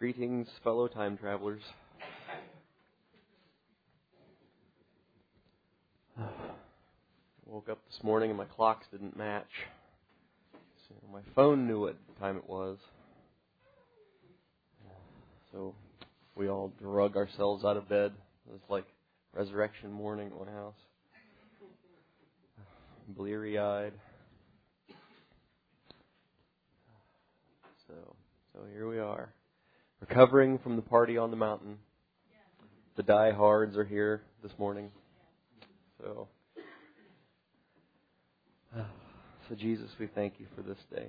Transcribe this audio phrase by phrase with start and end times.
[0.00, 1.60] Greetings, fellow time travelers.
[7.44, 9.50] Woke up this morning and my clocks didn't match.
[10.88, 12.78] So my phone knew what time it was.
[15.52, 15.74] So
[16.34, 18.12] we all drug ourselves out of bed.
[18.48, 18.86] It was like
[19.34, 20.80] resurrection morning at my house.
[23.08, 23.92] Bleary eyed.
[27.86, 27.94] So
[28.54, 29.34] so here we are.
[30.00, 31.76] Recovering from the party on the mountain.
[32.96, 34.90] The diehards are here this morning.
[36.00, 36.28] So
[39.48, 41.08] so Jesus, we thank you for this day.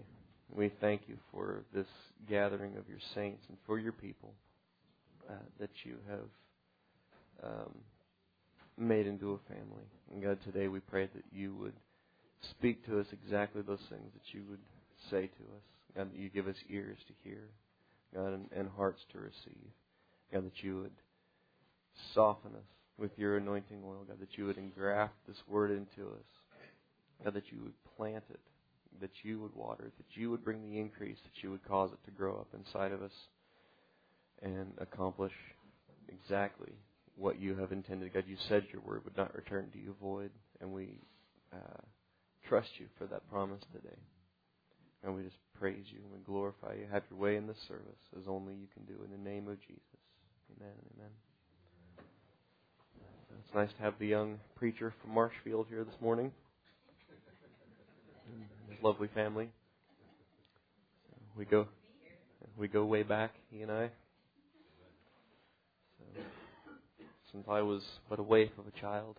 [0.54, 1.88] We thank you for this
[2.28, 4.34] gathering of your saints and for your people
[5.30, 7.74] uh, that you have um,
[8.78, 9.86] made into a family.
[10.12, 11.76] And God, today we pray that you would
[12.50, 14.60] speak to us exactly those things that you would
[15.10, 15.64] say to us.
[15.96, 17.44] God, that you give us ears to hear,
[18.16, 19.70] God, and, and hearts to receive.
[20.32, 20.92] God, that you would
[22.14, 26.26] soften us with your anointing oil, God, that you would engraft this word into us.
[27.24, 28.40] God, that you would plant it,
[29.00, 31.92] that you would water it, that you would bring the increase, that you would cause
[31.92, 33.12] it to grow up inside of us
[34.42, 35.34] and accomplish
[36.10, 36.72] exactly
[37.16, 38.14] what you have intended.
[38.14, 40.98] God, you said your word would not return to you void, and we
[41.54, 41.82] uh,
[42.48, 43.98] trust you for that promise today.
[45.04, 46.88] And we just praise you and we glorify you.
[46.92, 49.02] Have your way in this service as only you can do.
[49.04, 49.82] In the name of Jesus.
[50.58, 51.12] Amen amen.
[53.46, 56.32] It's nice to have the young preacher from Marshfield here this morning.
[58.70, 59.50] His lovely family.
[61.38, 61.68] We go
[62.58, 63.90] we go way back, he and I.
[65.98, 66.22] So,
[67.32, 69.18] since I was but a waif of a child,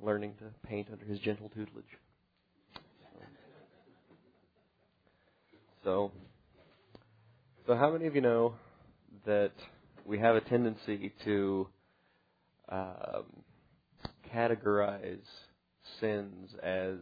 [0.00, 1.84] learning to paint under his gentle tutelage.
[5.88, 6.12] So,
[7.66, 8.56] so how many of you know
[9.24, 9.52] that
[10.04, 11.66] we have a tendency to
[12.68, 13.24] um,
[14.30, 15.24] categorize
[15.98, 16.96] sins as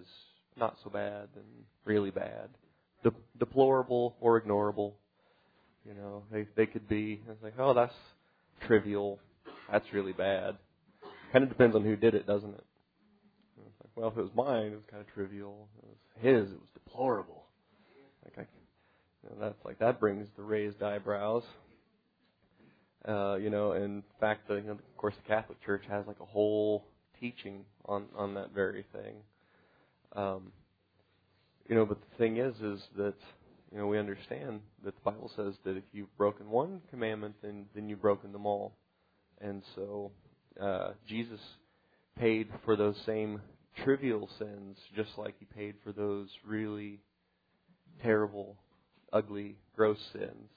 [0.56, 2.50] not so bad and really bad,
[3.02, 4.92] De- deplorable or ignorable?
[5.84, 7.20] You know, they they could be.
[7.28, 7.92] It's like, oh, that's
[8.68, 9.18] trivial.
[9.68, 10.58] That's really bad.
[11.32, 12.64] Kind of depends on who did it, doesn't it?
[13.96, 15.66] Well, if it was mine, it was kind of trivial.
[15.76, 17.46] If it was his, it was deplorable.
[18.24, 18.65] Like I
[19.40, 21.42] that's like that brings the raised eyebrows.
[23.06, 26.18] Uh, you know, in fact, the, you know, of course, the Catholic Church has like
[26.20, 26.84] a whole
[27.20, 29.14] teaching on on that very thing.
[30.14, 30.52] Um,
[31.68, 33.14] you know, but the thing is, is that
[33.72, 37.66] you know we understand that the Bible says that if you've broken one commandment, then
[37.74, 38.74] then you've broken them all,
[39.40, 40.10] and so
[40.60, 41.40] uh, Jesus
[42.18, 43.40] paid for those same
[43.84, 47.00] trivial sins, just like he paid for those really
[48.02, 48.56] terrible
[49.16, 50.50] ugly, gross sins.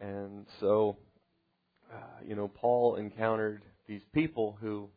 [0.00, 0.96] And so,
[1.92, 4.88] uh, you know, Paul encountered these people who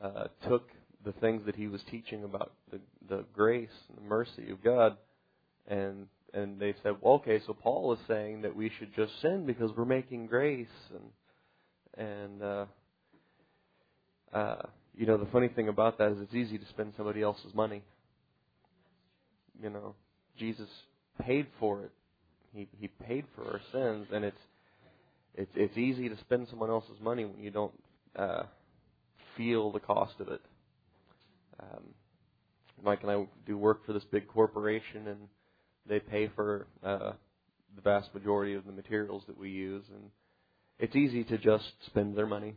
[0.00, 0.68] uh, took
[1.04, 4.96] the things that he was teaching about the, the grace and the mercy of God,
[5.66, 9.44] and and they said, well, okay, so Paul is saying that we should just sin
[9.44, 12.64] because we're making grace, and and uh,
[14.32, 14.62] uh,
[14.96, 17.82] you know, the funny thing about that is it's easy to spend somebody else's money.
[19.62, 19.94] You know,
[20.38, 20.68] Jesus
[21.20, 21.92] paid for it.
[22.54, 24.40] He he paid for our sins, and it's
[25.34, 27.72] it's it's easy to spend someone else's money when you don't
[28.16, 28.44] uh,
[29.36, 30.40] feel the cost of it.
[31.60, 31.94] Um,
[32.82, 35.28] Mike and I do work for this big corporation, and
[35.86, 37.12] they pay for uh,
[37.74, 40.10] the vast majority of the materials that we use, and
[40.78, 42.54] it's easy to just spend their money.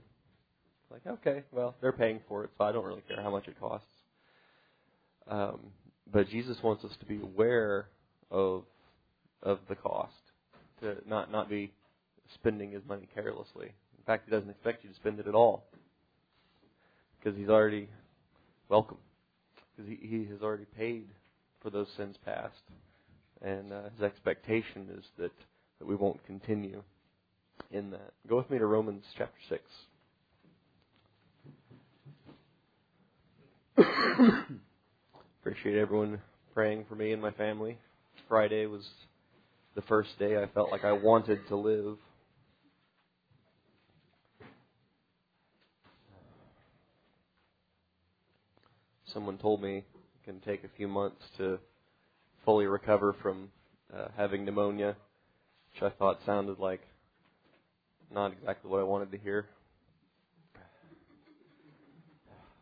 [0.92, 3.60] Like, okay, well, they're paying for it, so I don't really care how much it
[3.60, 3.88] costs.
[5.28, 5.60] Um,
[6.12, 7.88] but Jesus wants us to be aware
[8.32, 8.64] of
[9.44, 10.14] of the cost
[10.82, 11.72] to not not be
[12.34, 13.68] spending his money carelessly.
[13.98, 15.66] In fact, he doesn't expect you to spend it at all
[17.20, 17.90] because he's already
[18.70, 18.98] welcome
[19.76, 21.08] because he, he has already paid
[21.62, 22.54] for those sins past,
[23.42, 25.32] and uh, his expectation is that
[25.80, 26.82] that we won't continue
[27.72, 28.14] in that.
[28.28, 29.64] Go with me to Romans chapter six.
[35.42, 36.22] Appreciate everyone
[36.54, 37.78] praying for me and my family.
[38.28, 38.88] Friday was
[39.76, 41.98] the first day I felt like I wanted to live.
[49.14, 49.86] Someone told me it
[50.26, 51.60] can take a few months to
[52.44, 53.50] fully recover from
[53.96, 54.96] uh, having pneumonia,
[55.74, 56.82] which I thought sounded like
[58.12, 59.46] not exactly what I wanted to hear.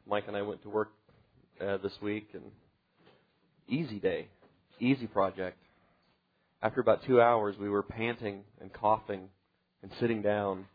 [0.05, 0.91] Mike and I went to work
[1.61, 2.43] uh, this week, and
[3.69, 4.27] easy day
[4.79, 5.57] easy project.
[6.61, 9.27] after about two hours, we were panting and coughing
[9.81, 10.65] and sitting down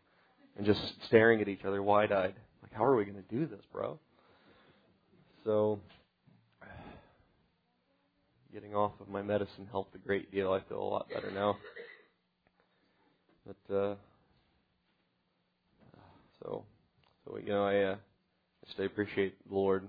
[0.55, 2.35] and just staring at each other wide eyed.
[2.61, 3.99] Like, how are we going to do this, bro?
[5.45, 5.79] So,
[8.53, 10.51] getting off of my medicine helped a great deal.
[10.51, 11.57] I feel a lot better now.
[13.47, 13.95] But, uh,
[16.43, 16.65] so,
[17.25, 17.95] so, you know, I, uh,
[18.67, 19.87] just I appreciate the Lord,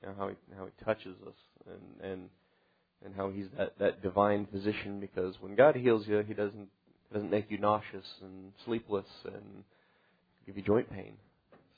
[0.00, 1.34] you know, how he, how he touches us
[1.66, 2.28] and, and,
[3.04, 6.68] and how he's that, that divine physician because when God heals you, he doesn't,
[7.12, 9.64] doesn't make you nauseous and sleepless and
[10.46, 11.14] give you joint pain.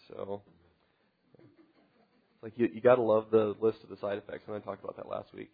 [0.09, 0.43] So,
[1.39, 4.59] it's like you, you got to love the list of the side effects, and I
[4.61, 5.51] talked about that last week.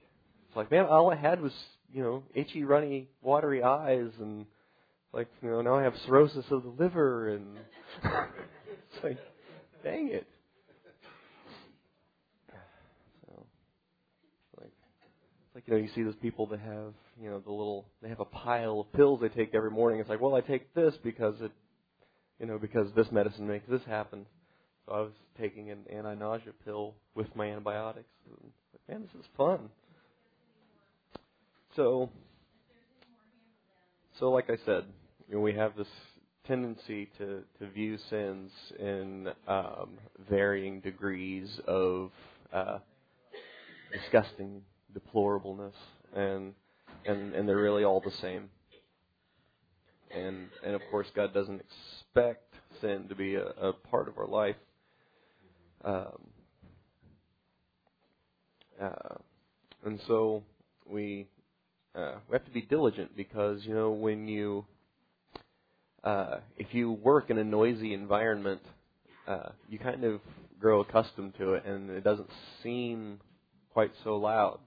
[0.49, 1.53] It's like, man, all I had was
[1.93, 4.47] you know itchy, runny, watery eyes, and
[5.13, 7.57] like you know now I have cirrhosis of the liver, and
[8.05, 9.19] it's like,
[9.85, 10.27] dang it.
[13.27, 13.47] So,
[14.61, 17.87] like, it's like you know you see those people that have you know the little
[18.03, 20.01] they have a pile of pills they take every morning.
[20.01, 21.53] It's like, well, I take this because it
[22.41, 24.25] you know, because this medicine makes this happen.
[24.87, 28.09] So I was taking an anti-nausea pill with my antibiotics.
[28.27, 28.51] And,
[28.89, 29.69] man, this is fun.
[31.77, 32.09] So,
[34.19, 34.85] so like I said,
[35.29, 35.87] you know, we have this
[36.47, 39.99] tendency to, to view sins in um,
[40.31, 42.11] varying degrees of
[42.55, 42.79] uh,
[43.93, 44.63] disgusting
[44.95, 45.75] deplorableness,
[46.15, 46.55] and
[47.07, 48.51] and and they're really all the same.
[50.15, 54.27] And and of course, God doesn't expect sin to be a, a part of our
[54.27, 54.57] life.
[55.85, 56.27] Um,
[58.81, 59.15] uh,
[59.85, 60.43] and so
[60.89, 61.27] we
[61.95, 64.65] uh, we have to be diligent because you know when you
[66.05, 68.63] uh, if you work in a noisy environment,
[69.27, 70.21] uh, you kind of
[70.59, 72.29] grow accustomed to it, and it doesn't
[72.63, 73.21] seem
[73.73, 74.59] quite so loud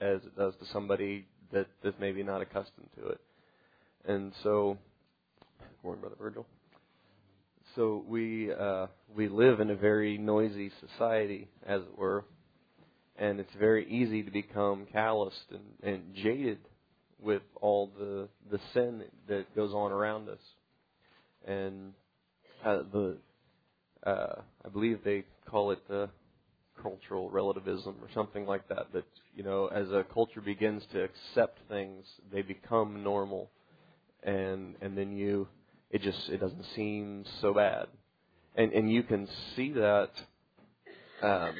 [0.00, 3.20] as it does to somebody that is maybe not accustomed to it.
[4.06, 4.78] And so
[5.84, 6.46] morning, Brother Virgil.
[7.76, 12.24] So we uh, we live in a very noisy society, as it were,
[13.16, 16.58] and it's very easy to become calloused and, and jaded
[17.20, 20.38] with all the the sin that goes on around us.
[21.46, 21.92] And
[22.64, 23.18] uh, the
[24.06, 26.08] uh, I believe they call it the
[26.82, 28.92] cultural relativism or something like that.
[28.92, 29.04] That
[29.34, 33.50] you know, as a culture begins to accept things, they become normal,
[34.22, 35.48] and and then you
[35.90, 37.86] it just it doesn't seem so bad,
[38.56, 40.10] and and you can see that
[41.22, 41.54] um,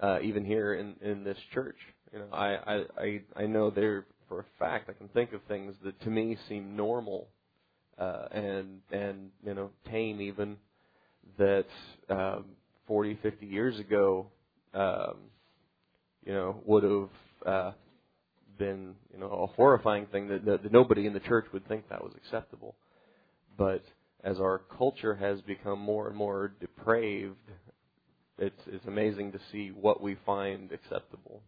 [0.00, 1.76] uh, even here in in this church.
[2.12, 5.40] You know, I I I I know there for a fact I can think of
[5.48, 7.28] things that to me seem normal,
[7.98, 10.56] uh, and and you know tame even
[11.38, 11.66] that
[12.08, 12.44] um,
[12.90, 14.26] 40, 50 years ago,
[14.74, 15.14] um,
[16.26, 17.08] you know, would have
[17.46, 17.72] uh,
[18.58, 21.88] been you know a horrifying thing that, that, that nobody in the church would think
[21.88, 22.74] that was acceptable.
[23.56, 23.84] But
[24.24, 27.36] as our culture has become more and more depraved,
[28.38, 31.42] it's it's amazing to see what we find acceptable.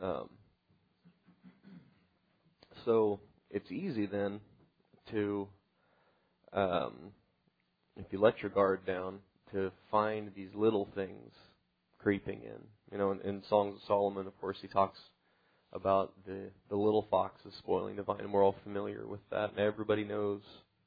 [0.00, 0.30] Um,
[2.86, 4.40] so it's easy then
[5.10, 5.48] to,
[6.54, 7.12] um,
[7.98, 9.18] if you let your guard down,
[9.52, 11.32] to find these little things
[11.98, 12.60] creeping in.
[12.90, 14.98] You know, in, in Songs of Solomon, of course, he talks
[15.72, 18.20] about the the little foxes spoiling the vine.
[18.20, 20.42] And we're all familiar with that, and everybody knows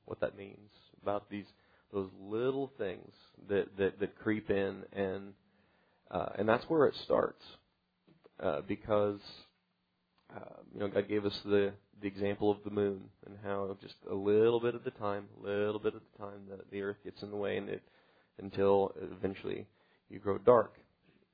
[0.06, 0.70] what that means
[1.01, 1.46] about these
[1.92, 3.12] those little things
[3.50, 5.34] that that, that creep in, and
[6.12, 7.44] uh, and that's where it starts,
[8.42, 9.22] uh, because
[10.36, 13.96] uh, you know God gave us the the example of the moon and how just
[14.12, 16.98] a little bit at a time, a little bit at a time, the the earth
[17.04, 17.82] gets in the way, and it
[18.39, 19.68] until eventually
[20.10, 20.75] you grow dark,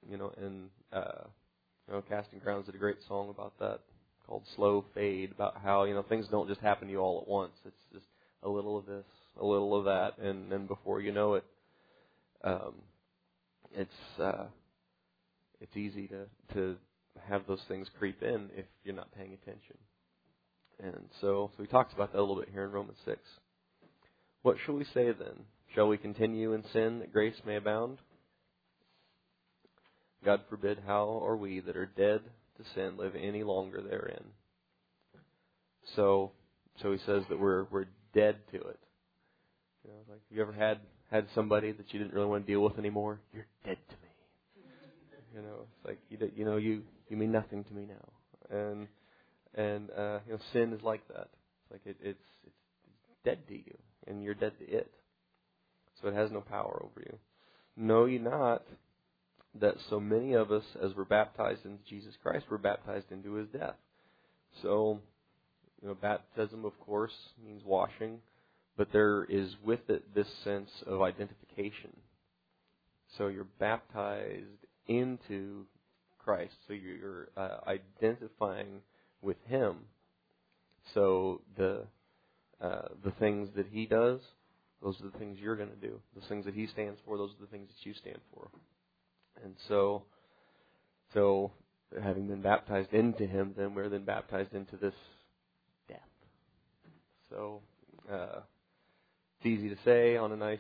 [0.10, 1.26] you know, and uh,
[1.88, 3.80] you know, Casting Crowns did a great song about that
[4.28, 7.28] called Slow Fade, about how, you know, things don't just happen to you all at
[7.28, 7.54] once.
[7.66, 8.06] It's just
[8.44, 9.06] a little of this,
[9.40, 11.44] a little of that, and then before you know it,
[12.44, 12.76] um,
[13.74, 14.46] it's uh,
[15.60, 16.76] it's easy to to
[17.28, 19.78] have those things creep in if you're not paying attention.
[20.82, 23.20] And so, so he talks about that a little bit here in Romans six.
[24.42, 25.46] What shall we say then?
[25.74, 28.00] Shall we continue in sin that grace may abound?
[30.24, 32.22] God forbid, how are we that are dead
[32.58, 34.24] to sin live any longer therein?
[35.96, 36.32] So,
[36.82, 38.80] so he says that we're we're dead to it.
[39.84, 42.62] You know, like you ever had had somebody that you didn't really want to deal
[42.62, 43.20] with anymore?
[43.34, 44.10] You're dead to me.
[45.36, 48.88] You know, it's like you you know you you mean nothing to me now, and
[49.56, 51.30] and uh, you know sin is like that.
[51.64, 52.56] It's like it, it's it's
[53.26, 54.92] dead to you, and you're dead to it.
[56.02, 57.18] So it has no power over you.
[57.78, 58.64] Know ye not
[59.60, 63.48] that so many of us, as were baptized into Jesus Christ, were baptized into his
[63.50, 63.76] death.
[64.62, 65.00] So,
[65.82, 68.20] you know, baptism, of course, means washing,
[68.78, 71.92] but there is with it this sense of identification.
[73.18, 74.46] So you're baptized
[74.88, 75.66] into
[76.18, 76.54] Christ.
[76.68, 78.82] So you're uh, identifying
[79.22, 79.78] with Him.
[80.94, 81.84] So the
[82.62, 84.20] uh, the things that He does,
[84.82, 86.00] those are the things you're going to do.
[86.16, 88.50] The things that He stands for, those are the things that you stand for.
[89.44, 90.04] And so,
[91.14, 91.52] so
[92.02, 94.94] having been baptized into Him, then we're then baptized into this
[95.88, 96.00] death.
[97.30, 97.62] So
[98.12, 98.42] uh,
[99.38, 100.60] it's easy to say on a nice,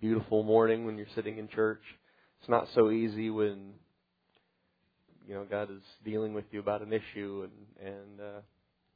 [0.00, 1.82] beautiful morning when you're sitting in church.
[2.40, 3.72] It's not so easy when
[5.28, 8.40] you know God is dealing with you about an issue and and uh,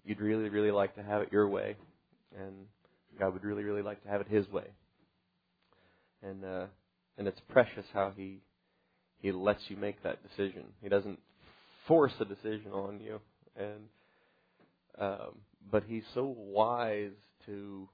[0.05, 1.77] you'd really really like to have it your way,
[2.39, 2.55] and
[3.19, 4.67] God would really really like to have it His way.
[6.23, 6.67] And uh,
[7.19, 8.41] and it's precious how He
[9.19, 10.65] He lets you make that decision.
[10.83, 11.19] He doesn't
[11.87, 13.21] force a decision on you,
[13.57, 13.89] and
[14.99, 15.39] um,
[15.71, 17.13] but He's so wise
[17.47, 17.89] to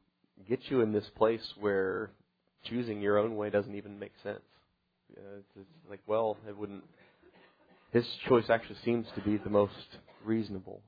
[0.48, 2.10] get you in this place where
[2.64, 4.40] choosing your own way doesn't even make sense.
[5.16, 6.84] Know, it's, it's like, well, it wouldn't
[7.92, 9.72] his choice actually seems to be the most
[10.24, 10.80] reasonable,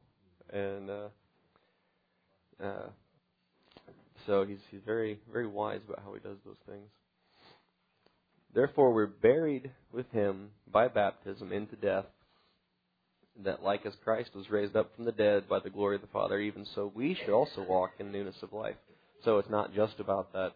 [0.53, 1.09] and uh,
[2.63, 2.87] uh,
[4.27, 6.89] so he's he's very very wise about how he does those things.
[8.55, 12.05] Therefore, we're buried with him by baptism into death,
[13.45, 16.09] that like as Christ was raised up from the dead by the glory of the
[16.09, 18.77] Father, even so we should also walk in newness of life.
[19.25, 20.53] So it's not just about that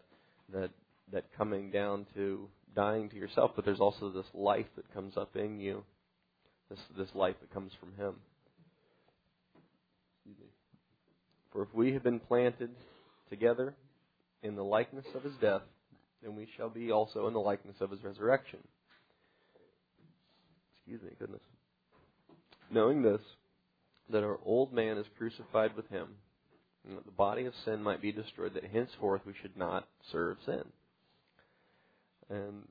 [0.52, 0.70] that
[1.12, 5.34] that coming down to dying to yourself, but there's also this life that comes up
[5.36, 5.82] in you
[6.70, 8.14] this this life that comes from Him.
[11.52, 12.70] For if we have been planted
[13.28, 13.74] together
[14.42, 15.62] in the likeness of His death,
[16.22, 18.60] then we shall be also in the likeness of His resurrection.
[20.76, 21.42] Excuse me, goodness.
[22.70, 23.20] Knowing this,
[24.10, 26.08] that our old man is crucified with Him,
[26.86, 30.36] and that the body of sin might be destroyed, that henceforth we should not serve
[30.46, 30.62] sin.
[32.30, 32.62] And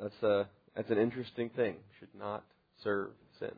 [0.00, 1.76] that's a that's an interesting thing.
[2.00, 2.44] Should not
[2.82, 3.52] serve sin.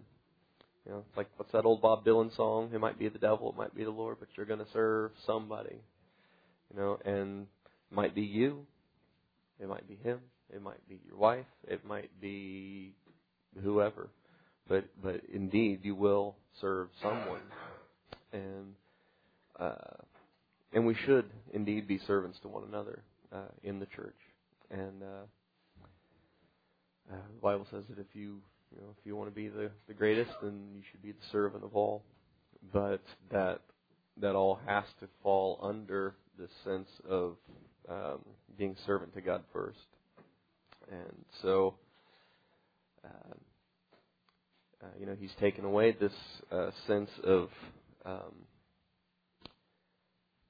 [0.85, 2.71] You know, it's like what's that old Bob Dylan song?
[2.73, 5.13] It might be the devil, it might be the Lord, but you're going to serve
[5.27, 5.81] somebody.
[6.71, 7.47] You know, and
[7.91, 8.67] it might be you,
[9.61, 10.21] it might be him,
[10.53, 12.95] it might be your wife, it might be
[13.63, 14.09] whoever,
[14.69, 17.41] but but indeed you will serve someone,
[18.33, 18.75] and
[19.59, 20.03] uh,
[20.73, 24.17] and we should indeed be servants to one another uh, in the church,
[24.71, 25.87] and uh,
[27.13, 28.41] uh, the Bible says that if you
[28.75, 31.27] you know, if you want to be the, the greatest, then you should be the
[31.31, 32.03] servant of all.
[32.73, 33.61] But that
[34.21, 37.37] that all has to fall under this sense of
[37.89, 38.21] um,
[38.59, 39.79] being servant to God first.
[40.91, 41.75] And so,
[43.05, 43.35] uh,
[44.83, 46.13] uh, you know, He's taken away this
[46.51, 47.49] uh, sense of
[48.05, 48.45] um,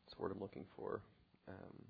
[0.05, 1.00] what's the word I'm looking for.
[1.49, 1.85] Um,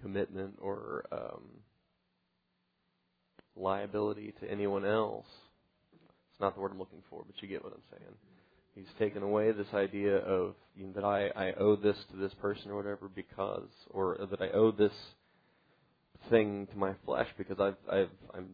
[0.00, 1.42] commitment or um,
[3.56, 5.26] liability to anyone else.
[6.30, 8.14] It's not the word I'm looking for, but you get what I'm saying.
[8.74, 12.34] He's taken away this idea of you know, that I, I owe this to this
[12.34, 14.92] person or whatever because, or that I owe this
[16.28, 18.48] thing to my flesh because I've, I've, I'm,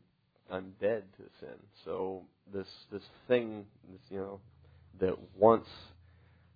[0.50, 1.56] I'm dead to sin.
[1.84, 4.40] So this, this thing, this, you know,
[5.00, 5.68] that wants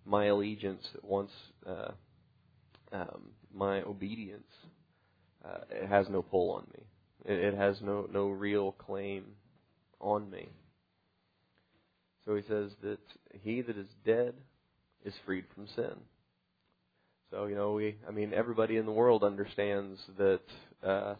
[0.04, 1.32] my allegiance, that wants
[1.66, 1.92] uh,
[2.92, 4.50] um, my obedience,
[5.44, 6.84] uh, it has no pull on me.
[7.24, 9.24] It, it has no, no real claim
[10.00, 10.48] on me.
[12.26, 12.98] So he says that
[13.42, 14.34] he that is dead
[15.04, 15.94] is freed from sin.
[17.30, 20.40] So, you know, we, I mean, everybody in the world understands that
[20.82, 21.14] uh,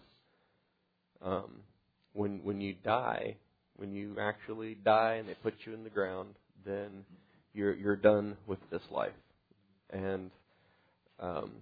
[1.23, 1.61] um,
[2.13, 3.37] when, when you die,
[3.77, 6.35] when you actually die and they put you in the ground,
[6.65, 7.05] then
[7.53, 9.13] you're, you're done with this life.
[9.91, 10.31] And,
[11.19, 11.53] um,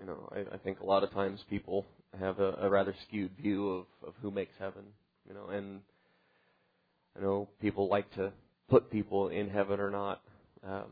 [0.00, 1.86] you know, I, I think a lot of times people
[2.18, 4.84] have a, a rather skewed view of, of who makes heaven,
[5.28, 5.80] you know, and
[7.16, 8.32] I know people like to
[8.68, 10.22] put people in heaven or not,
[10.66, 10.84] um,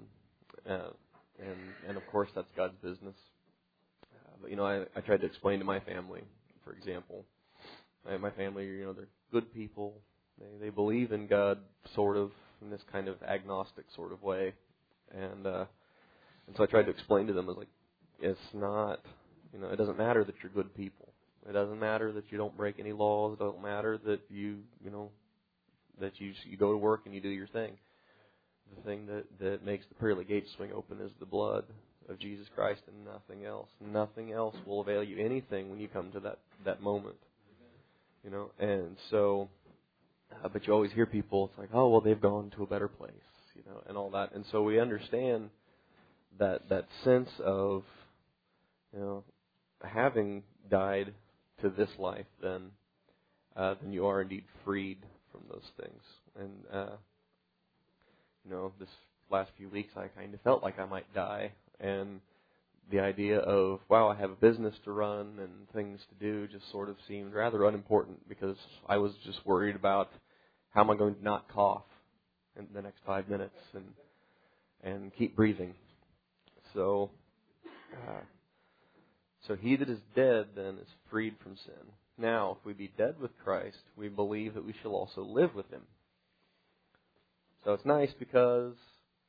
[0.68, 0.90] uh,
[1.38, 3.16] and and of course that's God's business.
[4.02, 6.22] Uh, but you know, I, I tried to explain to my family,
[6.64, 7.24] for example,
[8.08, 9.94] I, my family, you know, they're good people.
[10.38, 11.58] They they believe in God,
[11.94, 12.30] sort of,
[12.62, 14.54] in this kind of agnostic sort of way,
[15.12, 15.64] and uh,
[16.46, 17.68] and so I tried to explain to them, I was like,
[18.20, 19.00] it's not,
[19.52, 21.12] you know, it doesn't matter that you're good people.
[21.48, 23.34] It doesn't matter that you don't break any laws.
[23.34, 25.10] It doesn't matter that you, you know,
[26.00, 27.72] that you you go to work and you do your thing.
[28.76, 31.64] The thing that that makes the pearly gates swing open is the blood
[32.08, 33.68] of Jesus Christ and nothing else.
[33.80, 37.16] Nothing else will avail you anything when you come to that that moment.
[38.22, 39.48] You know, and so
[40.42, 42.88] uh, but you always hear people, it's like, oh, well, they've gone to a better
[42.88, 43.12] place,
[43.54, 44.34] you know, and all that.
[44.34, 45.50] And so we understand
[46.38, 47.84] that that sense of,
[48.92, 49.24] you know,
[49.82, 51.12] having died
[51.62, 52.70] to this life, then
[53.56, 54.98] uh, then you are indeed freed
[55.48, 56.02] those things.
[56.38, 56.96] And uh,
[58.44, 58.88] you know, this
[59.30, 62.20] last few weeks, I kind of felt like I might die, and
[62.90, 66.70] the idea of wow, I have a business to run and things to do just
[66.70, 68.56] sort of seemed rather unimportant because
[68.88, 70.10] I was just worried about
[70.70, 71.84] how am I going to not cough
[72.58, 73.84] in the next five minutes and
[74.82, 75.74] and keep breathing.
[76.74, 77.10] So,
[77.92, 78.20] uh,
[79.46, 81.92] so he that is dead then is freed from sin.
[82.16, 85.70] Now, if we be dead with Christ, we believe that we shall also live with
[85.70, 85.82] him.
[87.64, 88.74] So it's nice because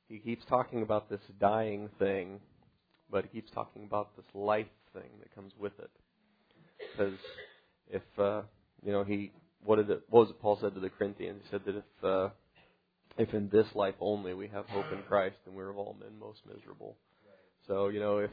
[0.08, 2.40] he keeps talking about this dying thing
[3.10, 5.90] but he keeps talking about this life thing that comes with it.
[6.92, 7.18] Because
[7.90, 8.42] if uh,
[8.84, 9.32] you know he
[9.64, 11.42] what did it what was it Paul said to the Corinthians?
[11.44, 12.30] He said that if uh,
[13.18, 16.20] if in this life only we have hope in Christ, then we're of all men
[16.20, 16.96] most miserable.
[17.68, 18.32] So you know if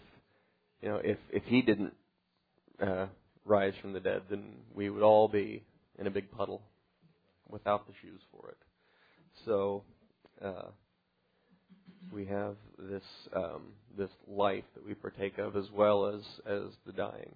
[0.82, 1.94] you know if if he didn't
[2.80, 3.06] uh,
[3.44, 5.64] rise from the dead, then we would all be
[5.98, 6.62] in a big puddle
[7.48, 8.56] without the shoes for it.
[9.44, 9.84] So
[10.44, 10.70] uh,
[12.12, 13.02] we have this
[13.34, 17.34] um, this life that we partake of as well as as the dying.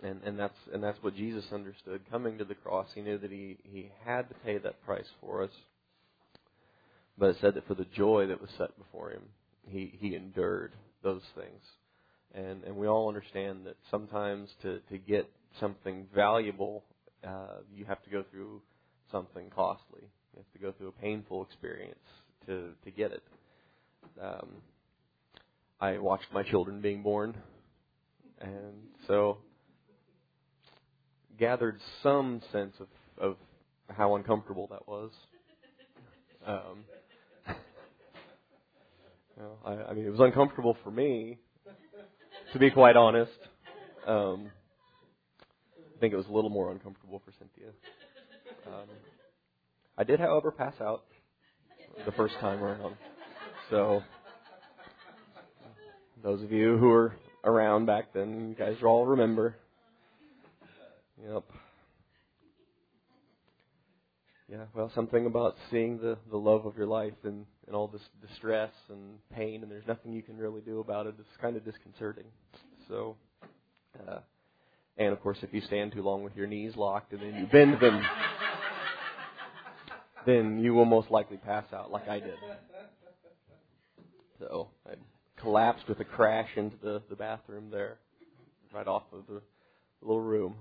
[0.00, 2.86] And and that's and that's what Jesus understood coming to the cross.
[2.94, 5.50] He knew that he he had to pay that price for us.
[7.16, 9.22] But it said that for the joy that was set before him,
[9.66, 10.72] he he endured
[11.02, 11.62] those things.
[12.34, 15.28] And and we all understand that sometimes to to get
[15.60, 16.84] something valuable,
[17.26, 18.60] uh, you have to go through
[19.10, 20.02] something costly.
[20.34, 21.98] You have to go through a painful experience
[22.46, 23.22] to to get it.
[24.20, 24.48] Um,
[25.80, 27.34] I watched my children being born,
[28.40, 28.74] and
[29.06, 29.38] so
[31.38, 33.36] gathered some sense of of
[33.88, 35.10] how uncomfortable that was.
[36.46, 36.84] Um,
[37.48, 41.38] you know, I, I mean, it was uncomfortable for me,
[42.52, 43.32] to be quite honest.
[44.06, 44.50] Um,
[45.96, 47.72] I think it was a little more uncomfortable for Cynthia.
[48.66, 48.88] Um,
[49.96, 51.02] I did, however, pass out
[52.06, 52.94] the first time around.
[53.70, 54.02] So,
[56.22, 59.56] those of you who were around back then, you guys all remember.
[61.22, 61.44] Yep.
[64.48, 68.02] Yeah, well, something about seeing the, the love of your life and, and all this
[68.26, 71.14] distress and pain, and there's nothing you can really do about it.
[71.18, 72.24] It's kind of disconcerting.
[72.88, 73.16] So,
[74.06, 74.18] uh,
[74.96, 77.46] and of course, if you stand too long with your knees locked and then you
[77.46, 78.02] bend them,
[80.26, 82.34] then you will most likely pass out like I did.
[84.38, 84.94] So I
[85.40, 87.98] collapsed with a crash into the, the bathroom there,
[88.74, 89.40] right off of the
[90.02, 90.56] little room.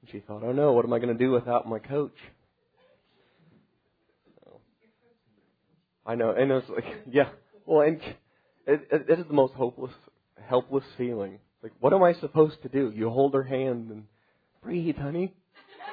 [0.00, 2.16] And she thought, oh no, what am I going to do without my coach?
[4.44, 4.60] So,
[6.04, 7.28] I know, and it was like, yeah,
[7.66, 8.00] well, and
[8.66, 9.92] it, it, is the most hopeless,
[10.48, 11.38] helpless feeling.
[11.62, 12.92] Like, what am I supposed to do?
[12.94, 14.04] You hold her hand and
[14.62, 15.32] breathe, honey.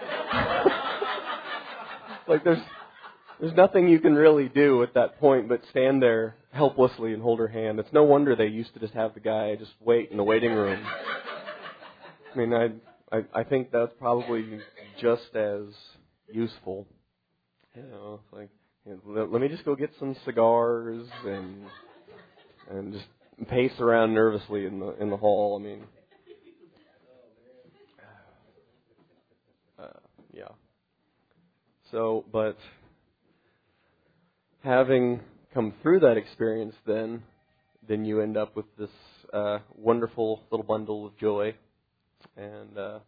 [2.27, 2.59] like, there's
[3.39, 7.39] there's nothing you can really do at that point but stand there helplessly and hold
[7.39, 7.79] her hand.
[7.79, 10.51] It's no wonder they used to just have the guy just wait in the waiting
[10.51, 10.83] room.
[12.33, 12.71] I mean, I
[13.11, 14.59] I, I think that's probably
[14.99, 15.63] just as
[16.27, 16.87] useful.
[17.75, 18.49] You know, like
[19.05, 21.65] let, me just go get some cigars and
[22.69, 23.05] and just
[23.49, 25.59] pace around nervously in the in the hall.
[25.59, 25.83] I mean,
[29.79, 29.99] uh,
[30.33, 30.49] yeah.
[31.91, 32.57] So, but
[34.63, 35.21] having
[35.53, 37.23] come through that experience, then
[37.87, 38.89] then you end up with this
[39.33, 41.55] uh, wonderful little bundle of joy,
[42.37, 42.99] and uh,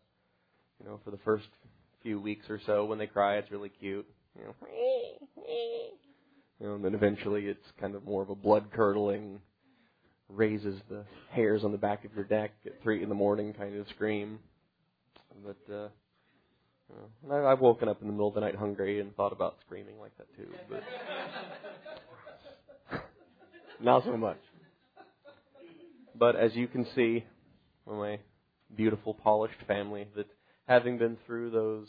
[0.79, 1.47] you know, for the first
[2.03, 4.07] few weeks or so, when they cry, it's really cute.
[4.37, 4.55] You know,
[6.59, 9.39] you know, and then eventually it's kind of more of a blood curdling,
[10.29, 13.75] raises the hairs on the back of your neck at three in the morning kind
[13.75, 14.39] of scream.
[15.43, 15.87] But uh,
[17.23, 19.57] and I, I've woken up in the middle of the night hungry and thought about
[19.65, 20.83] screaming like that too, but
[23.81, 24.39] not so much.
[26.15, 27.23] But as you can see,
[27.87, 28.19] my
[28.75, 30.27] beautiful, polished family, that
[30.67, 31.87] having been through those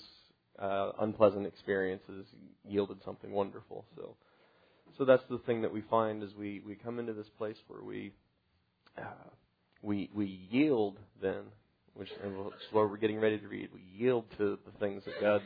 [0.59, 2.27] uh, unpleasant experiences
[2.67, 3.85] yielded something wonderful.
[3.97, 4.17] So,
[4.99, 7.83] so that's the thing that we find as we we come into this place where
[7.83, 8.13] we
[8.99, 9.31] uh,
[9.83, 11.45] we we yield then
[11.95, 12.17] which is
[12.71, 13.69] what we're getting ready to read.
[13.73, 15.43] We yield to the things that God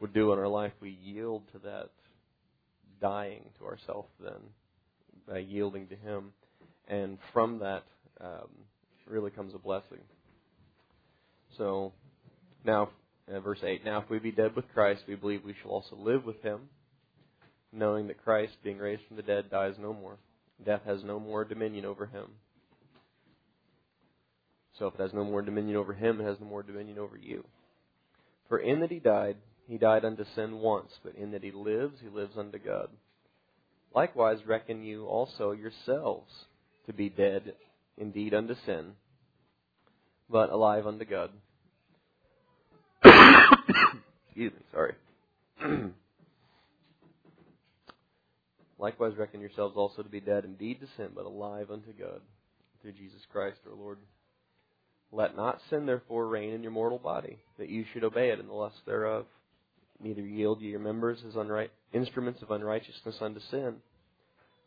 [0.00, 0.72] would do in our life.
[0.80, 1.90] We yield to that
[3.00, 4.40] dying to ourselves then,
[5.28, 6.32] by yielding to Him.
[6.88, 7.84] And from that
[8.20, 8.48] um,
[9.06, 10.00] really comes a blessing.
[11.56, 11.92] So
[12.64, 12.90] now,
[13.32, 13.84] uh, verse 8.
[13.84, 16.62] Now, if we be dead with Christ, we believe we shall also live with him,
[17.72, 20.16] knowing that Christ, being raised from the dead, dies no more.
[20.64, 22.26] Death has no more dominion over him.
[24.78, 27.16] So if it has no more dominion over him, it has no more dominion over
[27.16, 27.44] you.
[28.48, 29.36] For in that he died,
[29.66, 32.88] he died unto sin once, but in that he lives, he lives unto God.
[33.94, 36.32] Likewise, reckon you also yourselves
[36.86, 37.54] to be dead
[37.96, 38.92] indeed unto sin,
[40.30, 41.30] but alive unto God.
[44.26, 44.94] Excuse me, sorry.
[48.78, 52.20] Likewise, reckon yourselves also to be dead indeed to sin, but alive unto God
[52.80, 53.98] through Jesus Christ our Lord.
[55.10, 58.46] Let not sin therefore reign in your mortal body, that you should obey it in
[58.46, 59.26] the lust thereof.
[60.00, 63.76] Neither yield ye your members as unright, instruments of unrighteousness unto sin,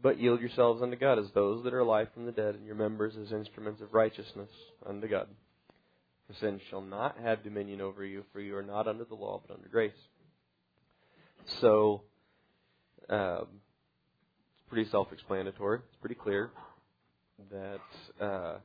[0.02, 2.76] but yield yourselves unto God as those that are alive from the dead, and your
[2.76, 4.50] members as instruments of righteousness
[4.86, 5.28] unto God.
[6.31, 9.41] For sin shall not have dominion over you, for you are not under the law,
[9.45, 9.91] but under grace.
[11.59, 12.03] So,
[13.09, 13.47] um,
[14.53, 15.79] it's pretty self-explanatory.
[15.79, 16.51] It's pretty clear
[17.51, 18.57] that uh,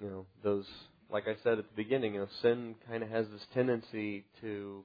[0.00, 0.66] you know those,
[1.10, 4.84] like I said at the beginning, you know, sin kind of has this tendency to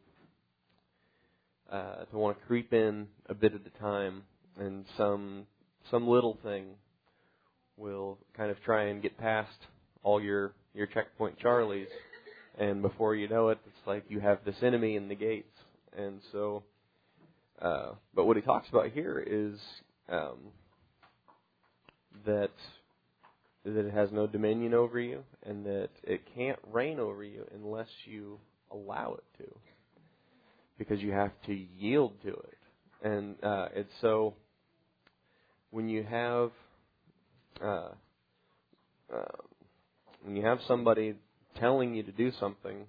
[1.72, 4.24] uh, to want to creep in a bit at a time,
[4.60, 5.46] and some
[5.92, 6.66] some little thing
[7.76, 9.58] will kind of try and get past
[10.02, 11.88] all your your checkpoint Charlies,
[12.58, 15.58] and before you know it, it's like you have this enemy in the gates.
[15.98, 16.64] And so,
[17.60, 19.60] uh, but what he talks about here is
[20.08, 20.38] um,
[22.26, 22.52] that
[23.66, 27.90] that it has no dominion over you, and that it can't reign over you unless
[28.06, 28.40] you
[28.72, 29.56] allow it to
[30.78, 32.58] because you have to yield to it.
[33.04, 34.36] And uh, it's so
[35.72, 36.52] when you have
[37.62, 37.90] uh,
[39.14, 39.47] uh,
[40.28, 41.16] when you have somebody
[41.58, 42.86] telling you to do something,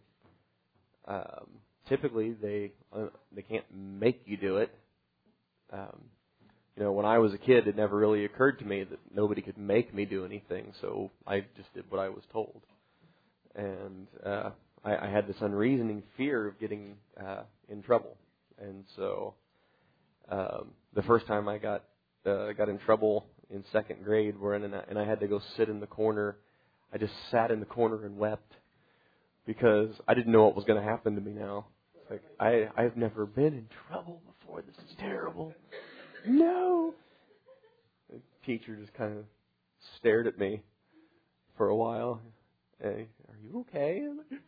[1.07, 1.47] um,
[1.89, 4.75] typically they uh, they can't make you do it.
[5.73, 6.01] Um,
[6.77, 9.41] you know, when I was a kid, it never really occurred to me that nobody
[9.41, 12.61] could make me do anything, so I just did what I was told.
[13.55, 14.51] And uh,
[14.85, 18.17] I, I had this unreasoning fear of getting uh, in trouble,
[18.61, 19.35] and so
[20.29, 21.85] um, the first time I got
[22.27, 25.41] uh, got in trouble in second grade, where and I, and I had to go
[25.57, 26.37] sit in the corner.
[26.93, 28.53] I just sat in the corner and wept
[29.47, 31.67] because I didn't know what was going to happen to me now.
[32.11, 34.63] Like I I've never been in trouble before.
[34.63, 35.55] This is terrible.
[36.27, 36.95] No.
[38.11, 39.25] The teacher just kind of
[39.99, 40.63] stared at me
[41.57, 42.21] for a while.
[42.81, 44.03] Hey, are you okay?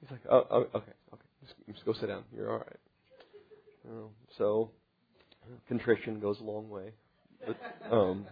[0.00, 2.24] He's like, oh, oh okay, okay, just, just, go sit down.
[2.34, 2.76] You're all right.
[3.88, 4.70] Um, so,
[5.68, 6.92] contrition goes a long way.
[7.46, 7.56] But,
[7.90, 8.26] um,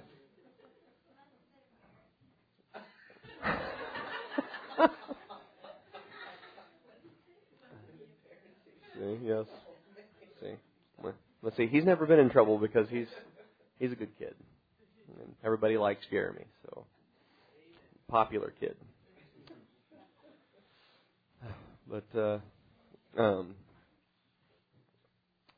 [8.95, 9.47] see, yes.
[10.41, 10.55] See,
[11.43, 11.67] let's see.
[11.67, 13.09] He's never been in trouble because he's
[13.79, 14.35] he's a good kid,
[15.21, 16.45] and everybody likes Jeremy.
[16.65, 16.85] So,
[18.09, 18.77] popular kid.
[21.91, 22.39] But uh,
[23.17, 23.55] um,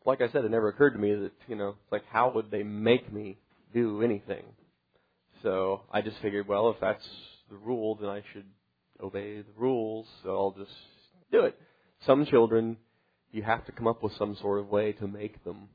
[0.04, 2.62] like I said, it never occurred to me that you know, like how would they
[2.62, 3.38] make me
[3.74, 4.44] do anything?
[5.42, 7.06] So I just figured, well, if that's
[7.50, 8.46] the rule, then I should
[9.02, 10.06] obey the rules.
[10.22, 10.70] So I'll just
[11.32, 11.58] do it.
[12.06, 12.76] Some children,
[13.32, 15.68] you have to come up with some sort of way to make them,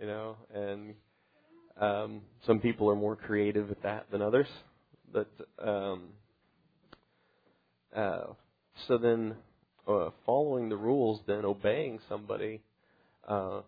[0.00, 0.94] you know, and
[1.80, 4.46] um, some people are more creative at that than others.
[5.12, 6.08] But um,
[7.94, 8.26] uh,
[8.86, 9.36] so then
[9.88, 12.62] uh, following the rules, then obeying somebody,
[13.26, 13.62] uh,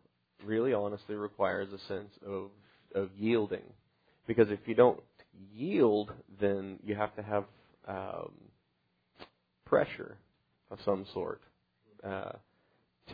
[0.44, 2.50] really honestly requires a sense of
[2.94, 3.64] of yielding,
[4.26, 5.00] because if you don't
[5.52, 7.44] yield, then you have to have
[7.86, 8.32] um,
[9.64, 10.16] pressure
[10.70, 11.40] of some sort
[12.04, 12.32] uh,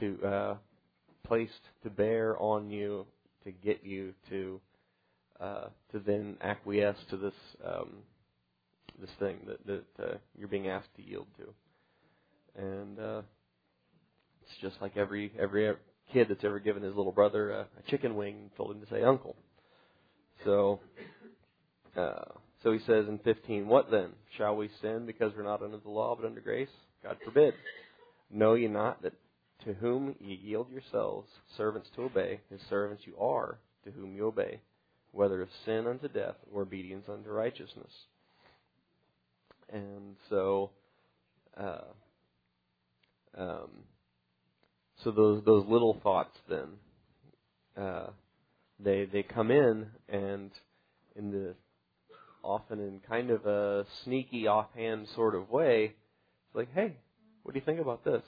[0.00, 0.56] to uh,
[1.24, 3.06] placed to bear on you
[3.44, 4.60] to get you to
[5.40, 7.34] uh, to then acquiesce to this
[7.64, 7.90] um,
[9.00, 11.52] this thing that that uh, you're being asked to yield to
[12.56, 13.22] and uh,
[14.42, 15.74] it's just like every every
[16.12, 18.88] kid that's ever given his little brother a, a chicken wing and told him to
[18.88, 19.36] say uncle.
[20.44, 20.80] So,
[21.96, 22.24] uh,
[22.62, 24.10] so he says in 15, "What then?
[24.36, 26.68] Shall we sin because we're not under the law but under grace?
[27.02, 27.54] God forbid.
[28.30, 29.12] Know ye not that
[29.64, 34.26] to whom ye yield yourselves servants to obey, his servants you are to whom you
[34.26, 34.60] obey,
[35.12, 37.92] whether of sin unto death or obedience unto righteousness."
[39.72, 40.70] And so.
[41.56, 41.78] Uh,
[43.36, 43.68] um,
[45.02, 46.68] so those those little thoughts then
[47.76, 48.06] uh,
[48.78, 50.50] they they come in and
[51.16, 51.54] in the
[52.44, 55.94] often in kind of a sneaky, offhand sort of way.
[56.46, 56.96] It's like, hey,
[57.42, 58.22] what do you think about this?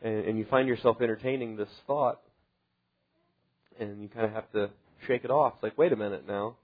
[0.00, 2.20] And, and you find yourself entertaining this thought,
[3.78, 4.70] and you kind of have to
[5.06, 5.54] shake it off.
[5.56, 6.56] It's like, wait a minute now.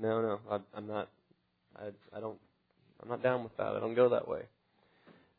[0.00, 1.08] No, no, I, I'm not.
[1.76, 2.38] I, I don't.
[3.02, 3.66] I'm not down with that.
[3.66, 4.42] I don't go that way.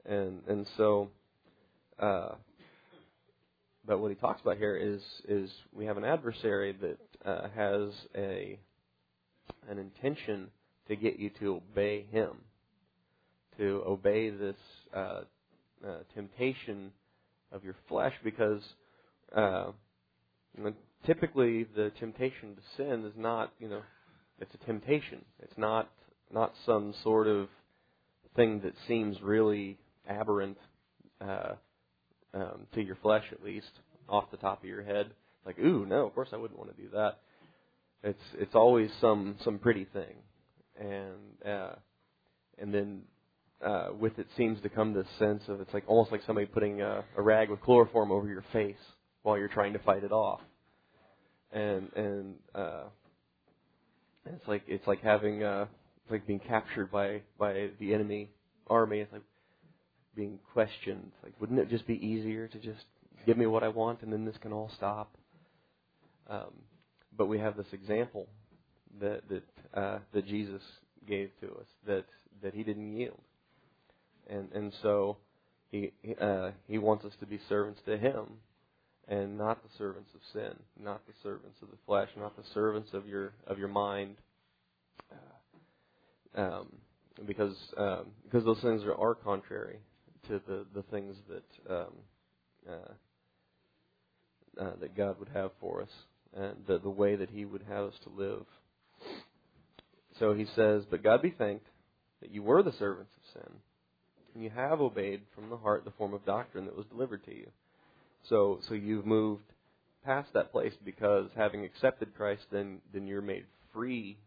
[0.06, 1.10] And and so,
[2.00, 2.36] uh,
[3.86, 7.92] but what he talks about here is is we have an adversary that uh, has
[8.16, 8.60] a
[9.70, 10.50] an intention
[10.88, 12.32] to get you to obey him,
[13.58, 14.56] to obey this
[14.96, 15.22] uh,
[15.86, 16.92] uh, temptation
[17.52, 18.62] of your flesh, because
[19.36, 19.72] uh,
[20.58, 20.74] you know,
[21.06, 23.82] typically the temptation to sin is not you know
[24.40, 25.24] it's a temptation.
[25.42, 25.90] It's not
[26.32, 27.48] not some sort of
[28.36, 30.58] thing that seems really aberrant
[31.22, 31.54] uh,
[32.34, 33.72] um, to your flesh, at least
[34.08, 35.08] off the top of your head.
[35.08, 37.20] It's like, ooh, no, of course I wouldn't want to do that.
[38.04, 40.16] It's it's always some some pretty thing,
[40.80, 41.76] and uh,
[42.58, 43.02] and then
[43.66, 46.82] uh, with it seems to come this sense of it's like almost like somebody putting
[46.82, 48.78] a, a rag with chloroform over your face
[49.24, 50.40] while you're trying to fight it off,
[51.52, 52.84] and and uh,
[54.26, 55.66] it's like it's like having uh,
[56.04, 58.30] it's like being captured by by the enemy
[58.68, 59.00] army.
[59.00, 59.24] It's like
[60.16, 61.12] being questioned.
[61.24, 62.86] Like, wouldn't it just be easier to just
[63.26, 65.16] give me what I want and then this can all stop?
[66.30, 66.54] Um,
[67.20, 68.28] but we have this example
[69.02, 69.44] that that
[69.80, 70.62] uh, that Jesus
[71.06, 72.06] gave to us that
[72.42, 73.20] that he didn't yield,
[74.28, 75.18] and and so
[75.70, 78.26] he uh, he wants us to be servants to him,
[79.10, 82.90] and not the servants of sin, not the servants of the flesh, not the servants
[82.94, 84.16] of your of your mind.
[85.12, 86.68] Uh, um,
[87.28, 89.80] because um, because those things are, are contrary
[90.30, 91.94] to the the things that um,
[92.70, 92.94] uh,
[94.64, 95.90] uh, that God would have for us
[96.36, 98.46] and the the way that He would have us to live.
[100.20, 101.68] So He says, "But God be thanked
[102.22, 103.54] that you were the servants of sin,
[104.34, 107.36] and you have obeyed from the heart the form of doctrine that was delivered to
[107.36, 107.48] you."
[108.24, 109.44] So so you've moved
[110.06, 114.18] past that place because having accepted Christ, then then you're made free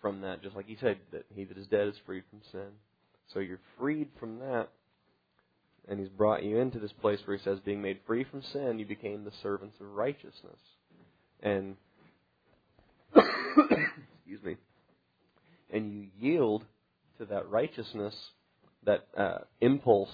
[0.00, 2.70] from that, just like he said that he that is dead is freed from sin.
[3.32, 4.68] So you're freed from that,
[5.88, 8.78] and he's brought you into this place where he says, being made free from sin,
[8.78, 10.58] you became the servants of righteousness.
[11.42, 11.76] And
[13.16, 14.56] excuse me,
[15.72, 16.64] and you yield
[17.18, 18.14] to that righteousness,
[18.84, 20.10] that uh, impulse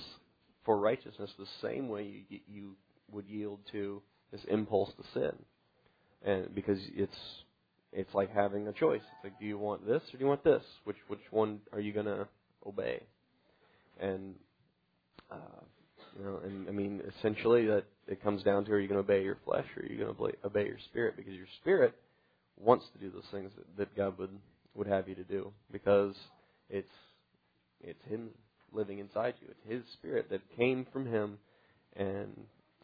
[0.65, 2.77] for righteousness, the same way you, you
[3.11, 5.33] would yield to this impulse to sin,
[6.25, 7.17] and because it's
[7.93, 9.01] it's like having a choice.
[9.01, 10.63] It's like, do you want this or do you want this?
[10.85, 12.27] Which which one are you going to
[12.67, 13.03] obey?
[13.99, 14.35] And
[15.31, 15.65] uh,
[16.19, 19.13] you know, and I mean, essentially, that it comes down to: Are you going to
[19.13, 21.17] obey your flesh, or are you going to obey your spirit?
[21.17, 21.95] Because your spirit
[22.59, 24.31] wants to do those things that, that God would
[24.75, 26.15] would have you to do, because
[26.71, 26.89] it's
[27.81, 28.31] it's Him
[28.73, 29.49] living inside you.
[29.51, 31.39] It's His Spirit that came from Him,
[31.97, 32.33] and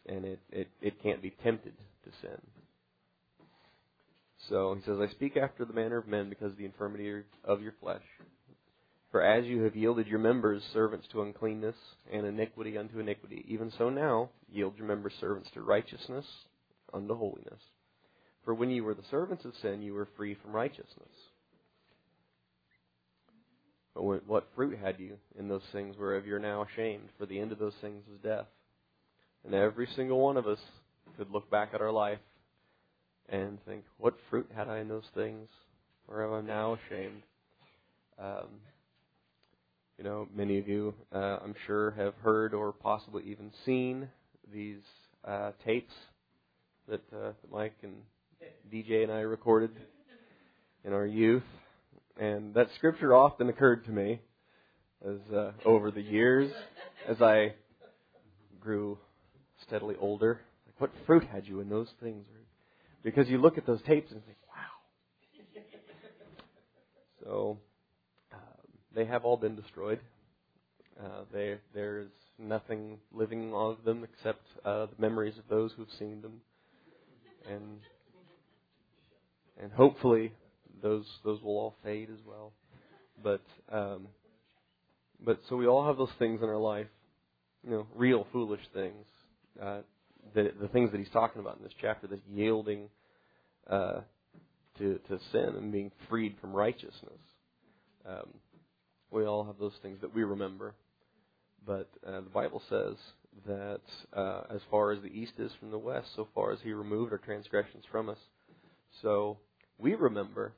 [0.05, 1.73] and it it, it can't be tempted
[2.05, 2.39] to sin.
[4.49, 7.61] So he says, I speak after the manner of men because of the infirmity of
[7.61, 8.01] your flesh.
[9.13, 11.75] For as you have yielded your members servants to uncleanness
[12.11, 16.25] and iniquity unto iniquity, even so now yield your members servants to righteousness
[16.91, 17.59] unto holiness.
[18.43, 21.11] For when you were the servants of sin, you were free from righteousness.
[23.93, 27.09] But what fruit had you in those things whereof you're now ashamed?
[27.19, 28.47] For the end of those things is death.
[29.45, 30.59] And every single one of us
[31.19, 32.17] could look back at our life
[33.29, 35.49] and think, what fruit had I in those things
[36.07, 37.21] whereof I'm now ashamed?
[38.17, 38.47] Um,
[39.97, 44.09] you know, many of you, uh, I'm sure, have heard or possibly even seen
[44.51, 44.81] these
[45.23, 45.93] uh, tapes
[46.87, 47.95] that, uh, Mike and
[48.71, 49.71] DJ and I recorded
[50.83, 51.43] in our youth.
[52.19, 54.19] And that scripture often occurred to me
[55.05, 56.51] as uh, over the years
[57.07, 57.53] as I
[58.59, 58.97] grew
[59.67, 60.41] steadily older.
[60.65, 62.25] Like, what fruit had you in those things?
[63.03, 64.53] Because you look at those tapes and think, wow.
[67.23, 67.57] So
[68.95, 69.99] they have all been destroyed.
[70.99, 76.21] Uh, they, there's nothing living of them except uh, the memories of those who've seen
[76.21, 76.41] them,
[77.49, 77.79] and
[79.61, 80.31] and hopefully
[80.81, 82.51] those those will all fade as well.
[83.23, 84.07] But um,
[85.23, 86.87] but so we all have those things in our life,
[87.63, 89.05] you know, real foolish things.
[89.61, 89.79] Uh,
[90.33, 92.89] the the things that he's talking about in this chapter, this yielding
[93.69, 94.01] uh,
[94.77, 97.19] to to sin and being freed from righteousness.
[98.07, 98.29] Um,
[99.13, 100.73] we all have those things that we remember.
[101.65, 102.95] But uh, the Bible says
[103.47, 103.81] that
[104.13, 107.11] uh, as far as the east is from the west, so far as He removed
[107.11, 108.17] our transgressions from us.
[109.01, 109.37] So
[109.77, 110.53] we remember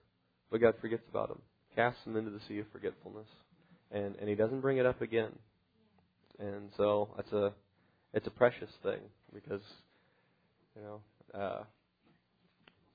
[0.52, 1.42] but God forgets about them,
[1.76, 3.28] casts them into the sea of forgetfulness,
[3.92, 5.32] and and He doesn't bring it up again.
[6.40, 7.54] And so it's a
[8.14, 9.00] it's a precious thing
[9.34, 9.62] because
[10.76, 11.02] you know
[11.38, 11.64] uh,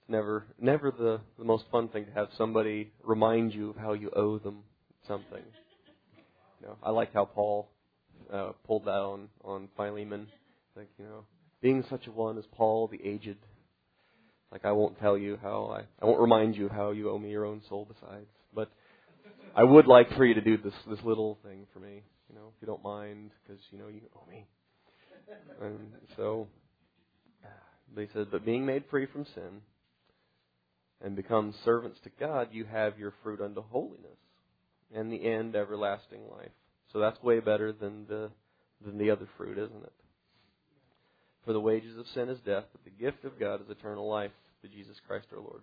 [0.01, 3.93] it's never never the the most fun thing to have somebody remind you of how
[3.93, 4.63] you owe them
[5.07, 5.43] something.
[6.61, 7.69] You know, I like how Paul
[8.33, 10.29] uh, pulled that on on Philemon,
[10.77, 11.25] like you know,
[11.61, 13.39] being such a one as Paul the aged.
[14.53, 17.31] Like I won't tell you how I I won't remind you how you owe me
[17.31, 18.71] your own soul besides, but
[19.55, 22.53] I would like for you to do this this little thing for me, you know,
[22.55, 24.47] if you don't mind, because you know you owe me.
[25.61, 26.49] And so,
[27.97, 29.63] he said, but being made free from sin
[31.01, 34.19] and become servants to God, you have your fruit unto holiness,
[34.95, 36.51] and the end everlasting life.
[36.93, 38.31] So that's way better than the
[38.85, 39.93] than the other fruit, isn't it?
[41.45, 44.33] For the wages of sin is death, but the gift of God is eternal life
[44.61, 45.63] through Jesus Christ our Lord.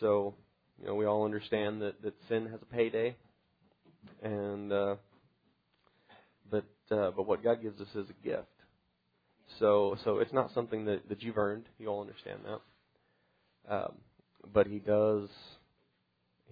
[0.00, 0.34] So,
[0.80, 3.16] you know, we all understand that, that sin has a payday,
[4.22, 4.96] and uh,
[6.50, 8.46] but uh, but what God gives us is a gift.
[9.58, 11.64] So so it's not something that, that you've earned.
[11.78, 13.74] You all understand that.
[13.74, 13.92] Um,
[14.52, 15.28] but He does.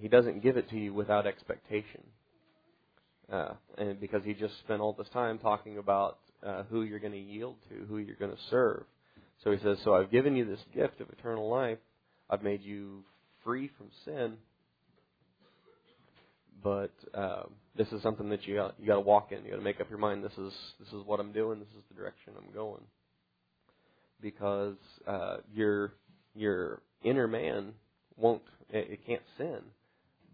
[0.00, 2.02] He doesn't give it to you without expectation.
[3.30, 7.12] Uh, and because he just spent all this time talking about uh, who you're going
[7.12, 8.84] to yield to, who you're going to serve.
[9.44, 11.78] So he says, So I've given you this gift of eternal life.
[12.28, 13.04] I've made you
[13.44, 14.36] free from sin.
[16.62, 17.44] But uh,
[17.76, 19.44] this is something that you got, you got to walk in.
[19.44, 20.24] You got to make up your mind.
[20.24, 21.58] This is this is what I'm doing.
[21.58, 22.82] This is the direction I'm going.
[24.20, 25.94] Because uh, your
[26.34, 27.72] your inner man
[28.16, 29.60] won't it, it can't sin,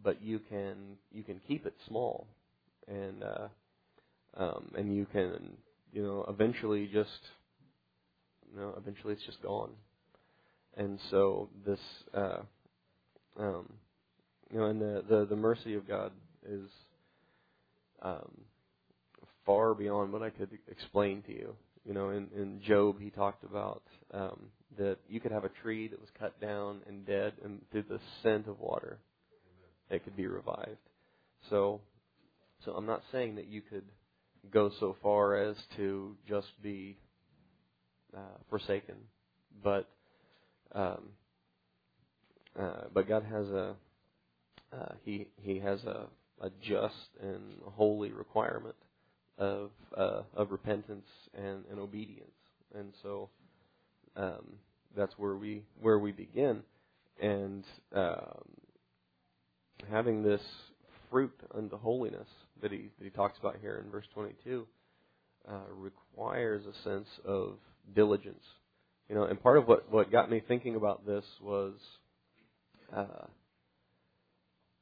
[0.06, 0.76] but you can
[1.10, 2.28] you can keep it small
[2.86, 3.48] and uh,
[4.36, 5.56] um, and you can
[5.92, 7.10] you know eventually just
[8.54, 9.72] you know eventually it's just gone.
[10.76, 11.80] And so this
[12.14, 12.42] uh,
[13.36, 13.72] um,
[14.52, 16.12] you know and the, the the mercy of God
[16.48, 16.70] is
[18.00, 18.30] um,
[19.44, 21.56] far beyond what I could explain to you.
[21.84, 25.88] You know, in, in Job, he talked about um, that you could have a tree
[25.88, 28.98] that was cut down and dead, and through the scent of water,
[29.90, 30.78] it could be revived.
[31.50, 31.80] So
[32.64, 33.84] so I'm not saying that you could
[34.50, 36.98] go so far as to just be
[38.16, 38.96] uh, forsaken,
[39.62, 39.88] but
[40.72, 41.10] um,
[42.58, 43.76] uh, but God has a
[44.72, 46.06] uh, he he has a,
[46.40, 48.76] a just and holy requirement
[49.38, 52.30] of uh, of repentance and, and obedience,
[52.74, 53.28] and so
[54.16, 54.56] um,
[54.96, 56.62] that's where we where we begin,
[57.20, 58.42] and um,
[59.90, 60.40] having this
[61.10, 62.28] fruit unto holiness
[62.62, 64.66] that he that he talks about here in verse 22
[65.48, 67.58] uh, requires a sense of
[67.94, 68.42] diligence.
[69.08, 71.74] You know, and part of what what got me thinking about this was
[72.94, 73.26] uh,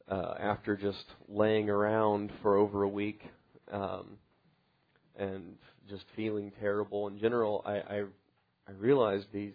[0.09, 3.21] uh, after just laying around for over a week
[3.73, 4.19] um,
[5.17, 5.57] and
[5.89, 8.05] just feeling terrible in general, I, I
[8.67, 9.55] I realized these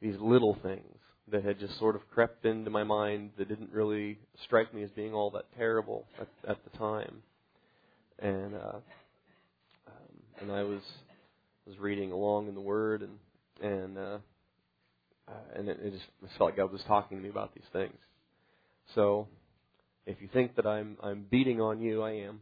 [0.00, 0.97] these little things
[1.30, 4.90] that had just sort of crept into my mind that didn't really strike me as
[4.90, 7.22] being all that terrible at, at the time.
[8.18, 8.78] And uh,
[9.86, 10.82] um, and I was
[11.66, 13.18] was reading along in the Word and
[13.72, 14.18] and uh,
[15.28, 17.96] uh, and it, it just felt like God was talking to me about these things.
[18.94, 19.28] So
[20.06, 22.40] if you think that I'm I'm beating on you, I am.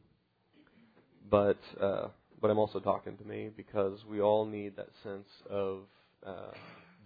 [1.28, 2.08] But uh,
[2.40, 5.80] but I'm also talking to me because we all need that sense of
[6.24, 6.52] uh,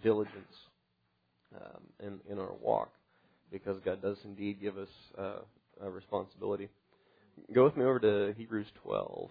[0.03, 0.55] diligence
[1.55, 2.91] um, in, in our walk
[3.51, 4.87] because God does indeed give us
[5.17, 5.39] uh,
[5.81, 6.69] a responsibility.
[7.53, 9.29] Go with me over to Hebrews 12.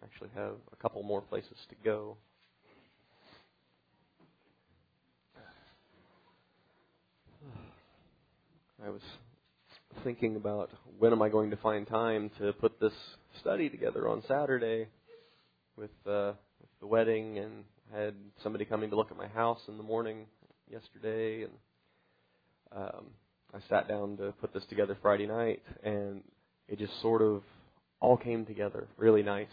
[0.00, 2.16] I actually have a couple more places to go.
[8.84, 9.02] I was
[10.04, 12.92] thinking about when am I going to find time to put this
[13.40, 14.86] study together on Saturday
[15.76, 19.76] with, uh, with the wedding and had somebody coming to look at my house in
[19.76, 20.26] the morning
[20.70, 21.52] yesterday, and
[22.74, 23.06] um,
[23.54, 26.22] I sat down to put this together Friday night, and
[26.68, 27.42] it just sort of
[28.00, 29.48] all came together really nice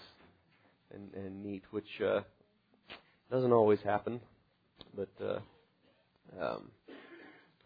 [0.93, 2.21] and, and neat, which uh,
[3.31, 4.19] doesn't always happen.
[4.95, 5.39] But uh,
[6.41, 6.71] um,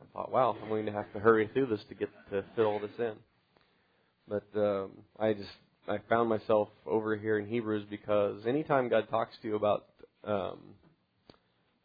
[0.02, 2.64] I thought, wow, I'm going to have to hurry through this to get to fit
[2.64, 3.14] all this in.
[4.28, 5.50] But um, I just
[5.88, 9.86] I found myself over here in Hebrews because anytime God talks to you about
[10.24, 10.60] um,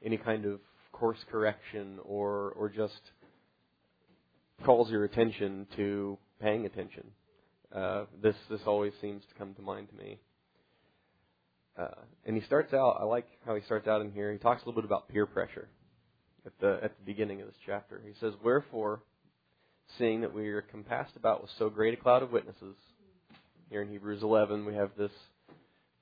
[0.05, 0.61] any kind of
[0.99, 3.01] course correction or or just
[4.65, 7.05] calls your attention to paying attention.
[7.75, 10.19] Uh, this this always seems to come to mind to me.
[11.79, 11.89] Uh,
[12.25, 12.97] and he starts out.
[12.99, 14.33] I like how he starts out in here.
[14.33, 15.69] He talks a little bit about peer pressure
[16.47, 18.01] at the at the beginning of this chapter.
[18.07, 19.03] He says, "Wherefore,
[19.99, 22.77] seeing that we are compassed about with so great a cloud of witnesses.
[23.71, 25.11] Here in Hebrews 11, we have this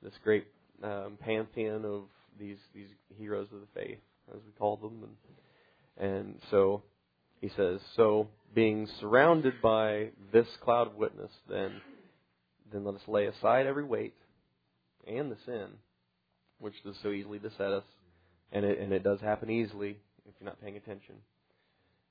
[0.03, 0.47] this great
[0.82, 2.03] um, pantheon of
[2.38, 3.99] these these heroes of the faith,
[4.33, 5.16] as we call them, and
[5.97, 6.83] and so
[7.41, 11.72] he says, so being surrounded by this cloud of witness, then
[12.72, 14.14] then let us lay aside every weight
[15.07, 15.68] and the sin,
[16.59, 17.85] which does so easily beset us,
[18.53, 21.16] and it and it does happen easily if you're not paying attention,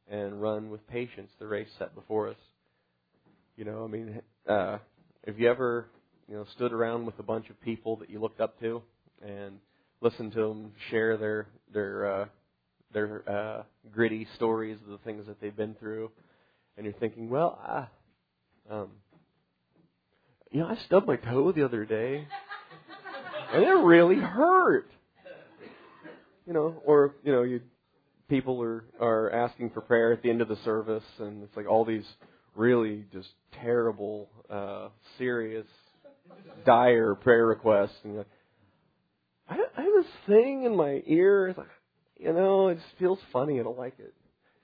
[0.10, 2.38] and run with patience the race set before us.
[3.58, 4.78] You know, I mean, uh,
[5.26, 5.88] have you ever
[6.30, 8.82] you know stood around with a bunch of people that you looked up to
[9.26, 9.60] and
[10.04, 12.26] listened to them share their their uh,
[12.94, 16.12] their uh, gritty stories of the things that they've been through,
[16.78, 18.90] and you're thinking, well, I, um,
[20.52, 22.28] you know, I stubbed my toe the other day,
[23.54, 24.90] and it really hurt.
[26.46, 27.62] You know, or you know, you
[28.28, 31.68] people are are asking for prayer at the end of the service, and it's like
[31.68, 32.06] all these
[32.56, 33.30] really just
[33.62, 35.66] terrible, uh, serious,
[36.66, 38.32] dire prayer requests, and you're like,
[40.04, 41.56] this thing in my ear.
[42.18, 43.60] You know, it just feels funny.
[43.60, 44.14] I don't like it.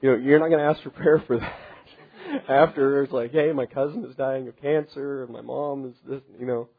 [0.02, 1.56] You know, you're not going to ask for prayer for that.
[2.50, 6.22] After it's like, hey, my cousin is dying of cancer, and my mom is this,
[6.40, 6.70] you know.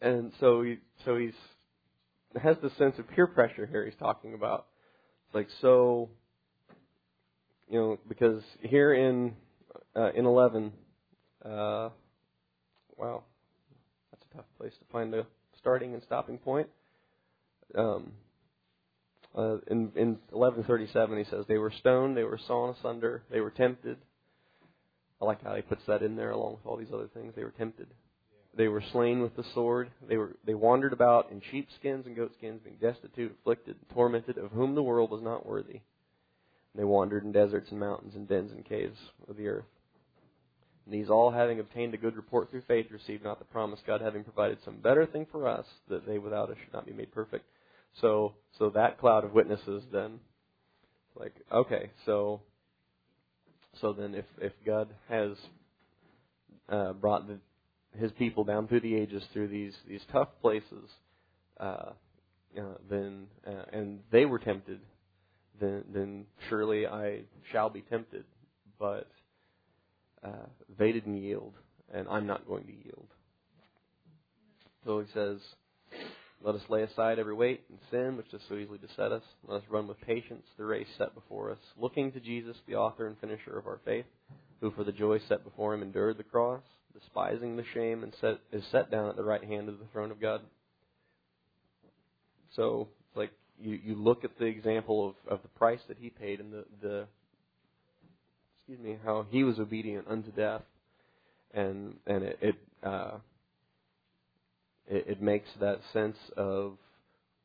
[0.00, 1.34] And so he, so he's
[2.40, 3.84] has this sense of peer pressure here.
[3.84, 4.66] He's talking about.
[5.26, 6.10] It's like so.
[7.68, 9.34] You know, because here in
[9.96, 10.72] uh, in eleven,
[11.44, 11.88] uh,
[12.96, 13.24] wow,
[14.12, 15.26] that's a tough place to find a
[15.58, 16.68] starting and stopping point.
[17.74, 18.12] Um,
[19.36, 23.50] uh, in, in 1137, he says, They were stoned, they were sawn asunder, they were
[23.50, 23.98] tempted.
[25.20, 27.32] I like how he puts that in there along with all these other things.
[27.34, 27.88] They were tempted.
[28.56, 29.90] They were slain with the sword.
[30.08, 34.74] They were they wandered about in sheepskins and goatskins, being destitute, afflicted, tormented, of whom
[34.74, 35.80] the world was not worthy.
[36.72, 38.98] And they wandered in deserts and mountains and dens and caves
[39.28, 39.64] of the earth.
[40.86, 44.22] These all, having obtained a good report through faith, received not the promise, God having
[44.22, 47.46] provided some better thing for us, that they without us should not be made perfect.
[48.00, 50.20] So, so that cloud of witnesses then,
[51.16, 52.42] like, okay, so,
[53.80, 55.36] so then if, if God has
[56.68, 57.38] uh, brought the,
[57.98, 60.90] His people down through the ages through these these tough places,
[61.58, 61.92] uh,
[62.58, 64.80] uh, then uh, and they were tempted,
[65.60, 67.20] then then surely I
[67.52, 68.24] shall be tempted,
[68.78, 69.08] but
[70.24, 70.46] uh,
[70.78, 71.54] they didn't yield,
[71.92, 73.06] and I'm not going to yield.
[74.84, 75.38] So he says,
[76.44, 79.22] let us lay aside every weight and sin which does so easily beset us.
[79.48, 83.06] Let us run with patience the race set before us, looking to Jesus, the author
[83.06, 84.04] and finisher of our faith,
[84.60, 86.62] who for the joy set before him endured the cross,
[86.92, 90.10] despising the shame, and set, is set down at the right hand of the throne
[90.10, 90.42] of God.
[92.54, 96.40] So, like you, you look at the example of, of the price that he paid
[96.40, 97.06] and the, the
[98.66, 100.62] excuse me how he was obedient unto death,
[101.52, 103.16] and and it, it uh,
[104.86, 106.78] it, it makes that sense of,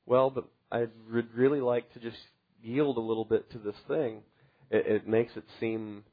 [0.05, 2.17] well, but I would really like to just
[2.63, 4.21] yield a little bit to this thing.
[4.71, 6.03] It, it makes it seem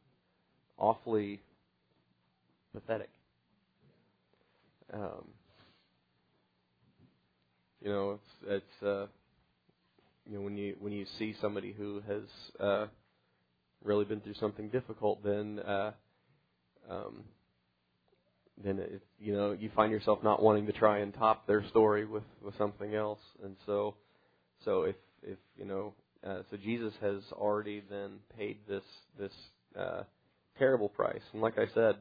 [0.77, 1.41] awfully
[2.75, 3.11] pathetic.
[4.93, 5.29] Um,
[7.81, 9.07] you know, it's it's uh,
[10.29, 12.23] you know when you when you see somebody who has
[12.59, 12.87] uh,
[13.87, 15.93] really been through something difficult, then uh,
[16.91, 17.25] um,
[18.63, 22.05] then it, you know you find yourself not wanting to try and top their story
[22.05, 23.21] with with something else.
[23.43, 23.95] And so
[24.65, 25.95] so if if you know
[26.27, 28.85] uh, so Jesus has already then paid this
[29.19, 29.33] this
[29.79, 30.03] uh,
[30.59, 31.23] terrible price.
[31.33, 31.97] And like I said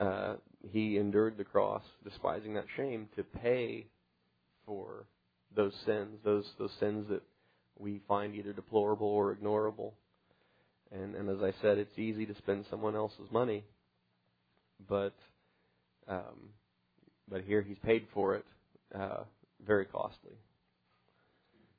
[0.00, 0.34] uh,
[0.70, 3.86] he endured the cross despising that shame to pay
[4.66, 5.06] for
[5.54, 7.22] those sins those those sins that
[7.78, 9.92] we find either deplorable or ignorable
[10.92, 13.64] and and as I said it's easy to spend someone else's money
[14.88, 15.14] but
[16.08, 16.50] um,
[17.28, 18.44] but here he's paid for it
[18.94, 19.24] uh,
[19.66, 20.36] very costly.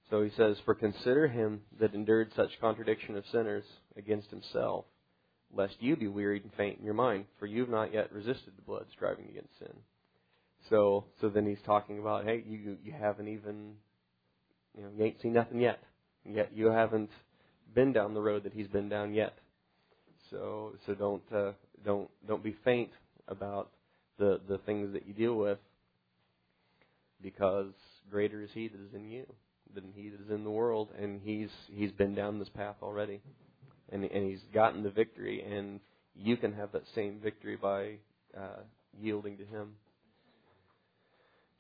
[0.10, 3.64] So he says, For consider him that endured such contradiction of sinners
[3.98, 4.86] against himself,
[5.54, 8.54] lest you be wearied and faint in your mind, for you have not yet resisted
[8.56, 9.74] the blood striving against sin.
[10.70, 13.74] So so then he's talking about, hey, you you haven't even
[14.76, 15.80] you know, you ain't seen nothing yet.
[16.28, 17.12] Yet you haven't
[17.76, 19.38] been down the road that he's been down yet.
[20.32, 21.52] So so don't uh,
[21.84, 22.90] don't don't be faint
[23.28, 23.70] about
[24.18, 25.60] the the things that you deal with
[27.22, 27.74] because
[28.10, 29.26] greater is he that is in you
[29.74, 33.22] than he that is in the world and he's he's been down this path already.
[33.92, 35.80] And and he's gotten the victory and
[36.16, 37.96] you can have that same victory by
[38.36, 38.62] uh,
[39.00, 39.74] yielding to him.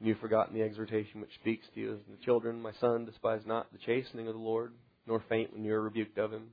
[0.01, 3.71] You've forgotten the exhortation which speaks to you as the children my son despise not
[3.71, 4.73] the chastening of the lord
[5.07, 6.49] nor faint when you are rebuked of him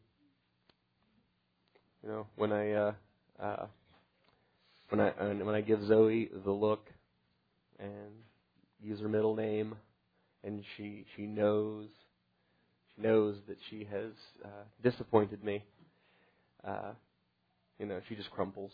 [2.02, 2.92] You know, when I uh,
[3.40, 3.66] uh,
[4.88, 6.88] when I when I give Zoe the look
[7.78, 8.10] and
[8.82, 9.76] use her middle name,
[10.42, 11.88] and she she knows
[12.94, 14.12] she knows that she has
[14.44, 15.64] uh, disappointed me.
[16.66, 16.92] Uh,
[17.78, 18.72] you know, she just crumples,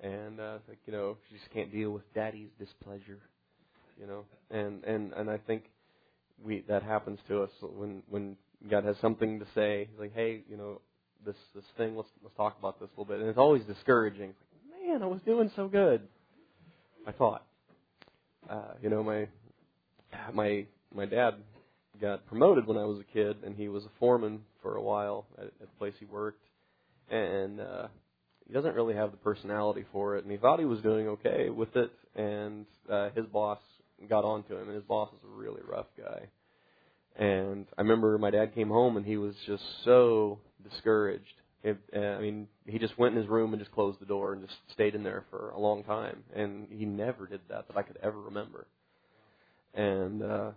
[0.00, 3.20] and uh, like you know, she just can't deal with Daddy's displeasure.
[4.00, 5.64] You know, and and and I think
[6.44, 8.36] we that happens to us when when
[8.70, 9.88] God has something to say.
[9.90, 10.80] He's like, hey, you know,
[11.24, 11.96] this this thing.
[11.96, 13.20] Let's let's talk about this a little bit.
[13.20, 14.34] And it's always discouraging.
[14.70, 16.02] Like, man, I was doing so good.
[17.06, 17.44] I thought.
[18.48, 19.28] Uh, you know, my
[20.32, 21.34] my my dad
[22.00, 25.26] got promoted when I was a kid, and he was a foreman for a while
[25.38, 26.44] at, at the place he worked,
[27.10, 27.86] and uh,
[28.46, 30.24] he doesn't really have the personality for it.
[30.24, 33.60] And he thought he was doing okay with it, and uh, his boss
[34.08, 36.28] got onto him, and his boss is a really rough guy.
[37.16, 40.38] And I remember my dad came home, and he was just so
[40.70, 41.34] discouraged.
[41.64, 44.32] It, uh, I mean, he just went in his room and just closed the door
[44.32, 46.22] and just stayed in there for a long time.
[46.32, 48.68] And he never did that that I could ever remember.
[49.74, 50.50] And uh,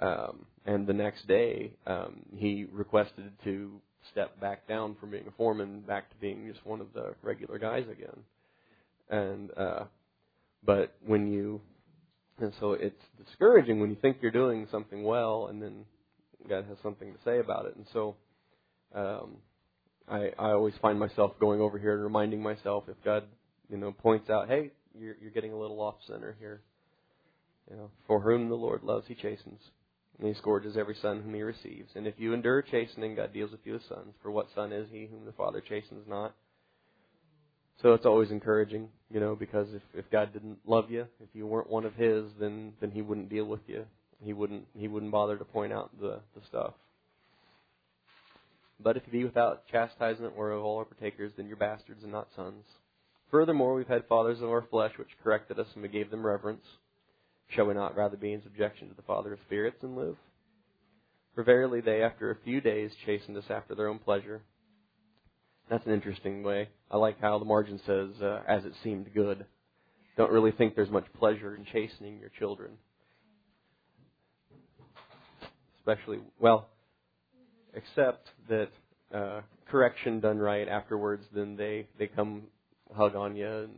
[0.00, 3.78] um, and the next day, um, he requested to
[4.10, 7.58] step back down from being a foreman back to being just one of the regular
[7.58, 8.24] guys again.
[9.10, 9.84] And uh,
[10.64, 11.60] but when you
[12.40, 15.84] and so it's discouraging when you think you're doing something well and then
[16.48, 17.76] God has something to say about it.
[17.76, 18.16] And so
[18.94, 19.36] um,
[20.08, 23.24] I, I always find myself going over here and reminding myself if God,
[23.68, 26.62] you know, points out, hey, you're, you're getting a little off center here.
[27.70, 29.60] You know, for whom the Lord loves, He chastens,
[30.18, 31.90] and He scourges every son whom He receives.
[31.94, 34.14] And if you endure chastening, God deals with you as sons.
[34.22, 36.34] For what son is He whom the Father chastens not?
[37.82, 41.46] So it's always encouraging, you know, because if if God didn't love you, if you
[41.46, 43.84] weren't one of His, then then He wouldn't deal with you.
[44.22, 46.74] He wouldn't He wouldn't bother to point out the the stuff.
[48.80, 52.28] But if you be without chastisement whereof all are partakers, then you're bastards and not
[52.36, 52.64] sons.
[53.30, 56.64] Furthermore, we've had fathers of our flesh which corrected us and we gave them reverence.
[57.48, 60.16] Shall we not rather be in subjection to the Father of spirits and live?
[61.34, 64.42] For verily they, after a few days, chastened us after their own pleasure.
[65.70, 66.68] That's an interesting way.
[66.90, 69.44] I like how the margin says, uh, as it seemed good.
[70.16, 72.72] Don't really think there's much pleasure in chastening your children.
[75.88, 76.68] Especially, well,
[77.72, 78.68] except that
[79.14, 82.42] uh, correction done right afterwards, then they they come
[82.94, 83.72] hug on you and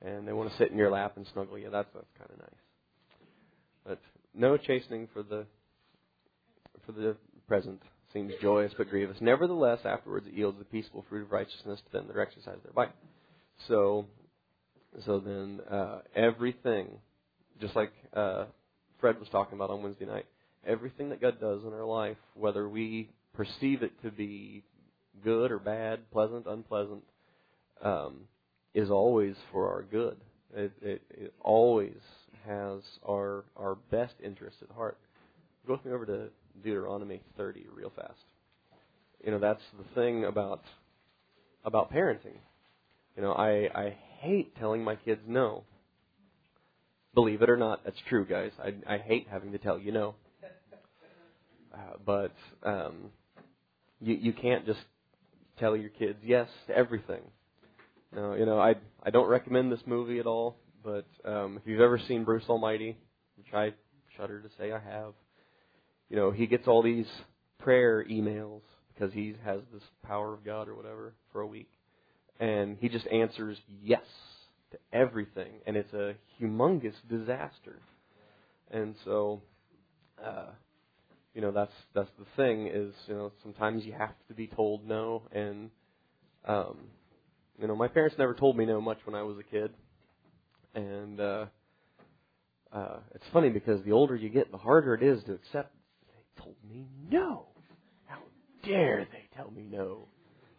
[0.00, 1.68] and they want to sit in your lap and snuggle you.
[1.70, 2.48] That's that's kind of nice.
[3.84, 4.00] But
[4.34, 5.44] no chastening for the
[6.86, 7.16] for the
[7.46, 7.82] present
[8.14, 9.18] seems joyous but grievous.
[9.20, 12.88] Nevertheless, afterwards it yields the peaceful fruit of righteousness to them that exercise thereby.
[13.68, 14.06] So,
[15.04, 16.88] so then uh, everything,
[17.60, 18.46] just like uh,
[19.00, 20.24] Fred was talking about on Wednesday night,
[20.66, 24.62] everything that God does in our life, whether we perceive it to be
[25.22, 27.02] good or bad, pleasant, unpleasant,
[27.82, 28.22] um,
[28.74, 30.16] is always for our good.
[30.54, 31.96] It, it, it always
[32.46, 34.98] has our our best interest at heart.
[35.66, 36.28] Go with me over to
[36.62, 38.18] Deuteronomy 30 real fast.
[39.24, 40.62] You know that's the thing about
[41.64, 42.38] about parenting.
[43.16, 45.64] You know I I hate telling my kids no.
[47.14, 48.52] Believe it or not, that's true, guys.
[48.62, 50.14] I I hate having to tell you no.
[51.76, 53.10] Uh, but um,
[54.00, 54.80] you you can't just
[55.58, 57.22] tell your kids yes to everything.
[58.14, 60.56] No, you know, I I don't recommend this movie at all.
[60.86, 62.96] But um, if you've ever seen Bruce Almighty,
[63.36, 63.74] which I
[64.16, 65.14] shudder to say I have,
[66.08, 67.08] you know, he gets all these
[67.58, 68.60] prayer emails
[68.94, 71.70] because he has this power of God or whatever for a week,
[72.38, 74.04] and he just answers yes
[74.70, 77.80] to everything, and it's a humongous disaster.
[78.70, 79.42] And so,
[80.24, 80.50] uh,
[81.36, 84.88] you know that's that's the thing is you know sometimes you have to be told
[84.88, 85.70] no and
[86.46, 86.78] um
[87.60, 89.70] you know my parents never told me no much when I was a kid.
[90.74, 91.46] And uh
[92.72, 95.74] uh it's funny because the older you get the harder it is to accept
[96.08, 97.44] they told me no.
[98.06, 98.20] How
[98.64, 100.08] dare they tell me no?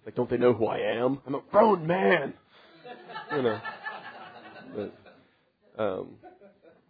[0.06, 1.20] Like don't they know who I am?
[1.26, 2.36] I'm a grown man.
[3.32, 3.60] You know.
[4.76, 6.18] But um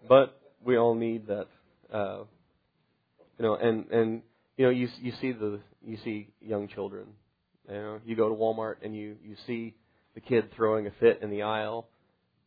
[0.09, 1.47] but we all need that
[1.89, 2.23] uh
[3.37, 4.21] you know, and and
[4.57, 7.07] you know, you you see the you see young children.
[7.67, 9.75] You know, you go to Walmart and you you see
[10.15, 11.87] the kid throwing a fit in the aisle,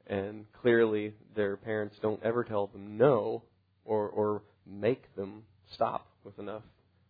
[0.06, 3.42] and clearly their parents don't ever tell them no,
[3.84, 6.62] or or make them stop with enough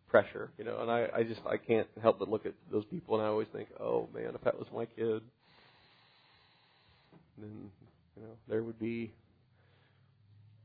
[0.08, 0.50] pressure.
[0.58, 3.24] You know, and I I just I can't help but look at those people and
[3.24, 5.22] I always think, oh man, if that was my kid,
[7.38, 7.70] then
[8.16, 9.12] you know there would be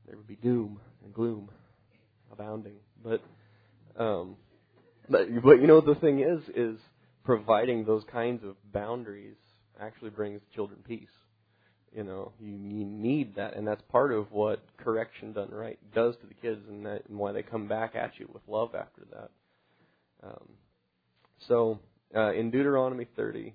[0.08, 1.50] there would be doom and gloom
[2.36, 2.76] abounding.
[3.04, 3.22] But
[3.98, 4.36] um,
[5.10, 6.80] but but you know the thing is is
[7.24, 9.36] providing those kinds of boundaries
[9.80, 11.10] actually brings children peace.
[11.96, 16.16] You know, you, you need that, and that's part of what correction done right does
[16.18, 19.04] to the kids, and, that, and why they come back at you with love after
[19.14, 19.30] that.
[20.22, 20.50] Um,
[21.48, 21.80] so,
[22.14, 23.54] uh, in Deuteronomy 30,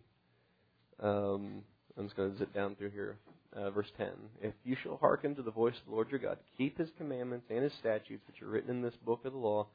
[1.03, 1.63] um,
[1.99, 3.19] I'm just going to zip down through here.
[3.57, 4.09] Uh, verse 10
[4.43, 7.47] If you shall hearken to the voice of the Lord your God, keep his commandments
[7.51, 9.67] and his statutes which are written in this book of the law,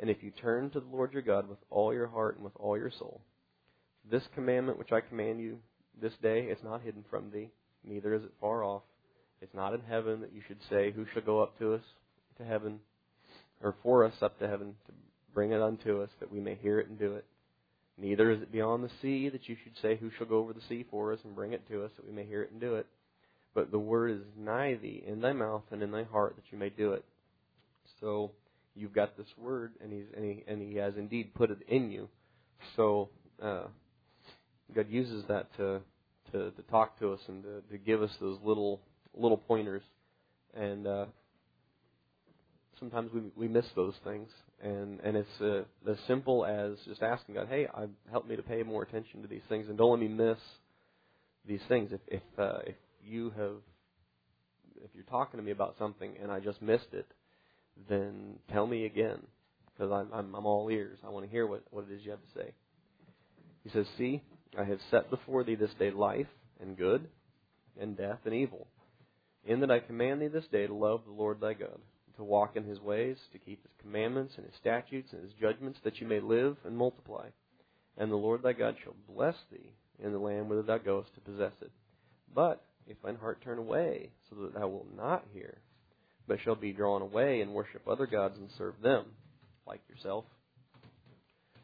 [0.00, 2.56] and if you turn to the Lord your God with all your heart and with
[2.56, 3.20] all your soul,
[4.10, 5.58] this commandment which I command you
[6.00, 7.50] this day is not hidden from thee,
[7.84, 8.82] neither is it far off.
[9.40, 11.82] It's not in heaven that you should say, Who shall go up to us
[12.38, 12.80] to heaven,
[13.62, 14.92] or for us up to heaven, to
[15.32, 17.24] bring it unto us, that we may hear it and do it.
[17.98, 20.60] Neither is it beyond the sea that you should say, Who shall go over the
[20.68, 22.74] sea for us and bring it to us, that we may hear it and do
[22.76, 22.86] it.
[23.54, 26.58] But the word is nigh thee, in thy mouth and in thy heart, that you
[26.58, 27.04] may do it.
[28.00, 28.32] So
[28.74, 31.90] you've got this word, and he's and he, and he has indeed put it in
[31.90, 32.08] you.
[32.76, 33.10] So
[33.42, 33.64] uh,
[34.74, 35.80] God uses that to,
[36.32, 38.80] to to talk to us and to, to give us those little
[39.14, 39.82] little pointers,
[40.54, 41.06] and uh,
[42.78, 44.30] sometimes we we miss those things,
[44.62, 48.42] and and it's uh, as simple as just asking God, hey, I, help me to
[48.42, 50.38] pay more attention to these things, and don't let me miss
[51.46, 51.92] these things.
[51.92, 53.56] If if uh, if you have
[54.84, 57.06] if you're talking to me about something and I just missed it,
[57.88, 59.18] then tell me again,
[59.72, 60.98] because I'm, I'm, I'm all ears.
[61.06, 62.52] I want to hear what, what it is you have to say.
[63.64, 64.22] He says, See,
[64.58, 66.26] I have set before thee this day life
[66.60, 67.08] and good,
[67.80, 68.66] and death and evil.
[69.44, 71.78] In that I command thee this day to love the Lord thy God,
[72.16, 75.78] to walk in his ways, to keep his commandments and his statutes and his judgments,
[75.84, 77.26] that you may live and multiply.
[77.96, 79.72] And the Lord thy God shall bless thee
[80.02, 81.70] in the land whither thou goest to possess it.
[82.34, 85.58] But if thine heart turn away, so that thou wilt not hear,
[86.26, 89.06] but shall be drawn away and worship other gods and serve them,
[89.66, 90.24] like yourself.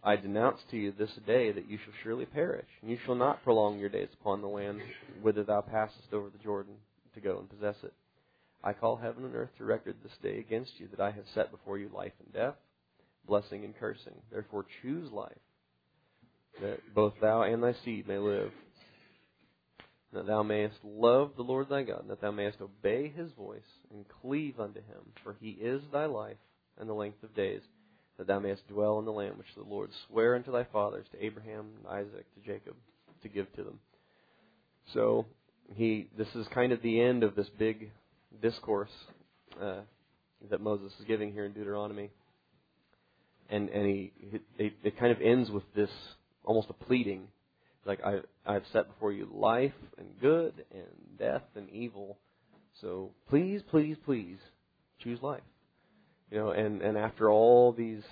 [0.03, 3.43] I denounce to you this day that you shall surely perish, and you shall not
[3.43, 4.81] prolong your days upon the land
[5.23, 6.75] whither thou passest over the Jordan
[7.15, 7.93] to go and possess it.
[8.63, 11.51] I call heaven and earth to record this day against you that I have set
[11.51, 12.55] before you life and death,
[13.27, 14.15] blessing and cursing.
[14.31, 15.33] Therefore choose life,
[16.61, 18.53] that both thou and thy seed may live,
[20.13, 23.61] that thou mayest love the Lord thy God, and that thou mayest obey his voice
[23.93, 26.37] and cleave unto him, for he is thy life
[26.79, 27.61] and the length of days,
[28.17, 31.25] that thou mayest dwell in the land which the Lord sware unto thy fathers, to
[31.25, 32.75] Abraham Isaac, to Jacob,
[33.23, 33.79] to give to them.
[34.95, 35.27] So
[35.75, 37.91] he, this is kind of the end of this big
[38.41, 38.91] discourse
[39.61, 39.81] uh,
[40.51, 42.11] that Moses is giving here in Deuteronomy,
[43.51, 44.13] and and he
[44.59, 45.91] it, it kind of ends with this
[46.45, 47.29] almost a pleading
[47.89, 52.19] like I I've set before you life and good and death and evil.
[52.81, 54.37] So please, please, please
[55.03, 55.43] choose life.
[56.31, 58.03] You know, and and after all these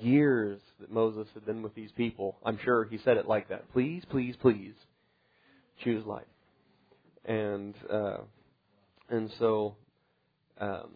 [0.00, 3.70] years that Moses had been with these people, I'm sure he said it like that.
[3.72, 4.74] Please, please, please
[5.84, 6.24] choose life.
[7.26, 8.18] And uh
[9.10, 9.76] and so
[10.58, 10.94] um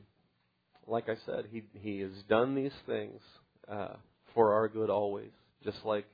[0.86, 3.20] like I said, he he has done these things
[3.68, 3.96] uh
[4.34, 5.30] for our good always.
[5.62, 6.06] Just like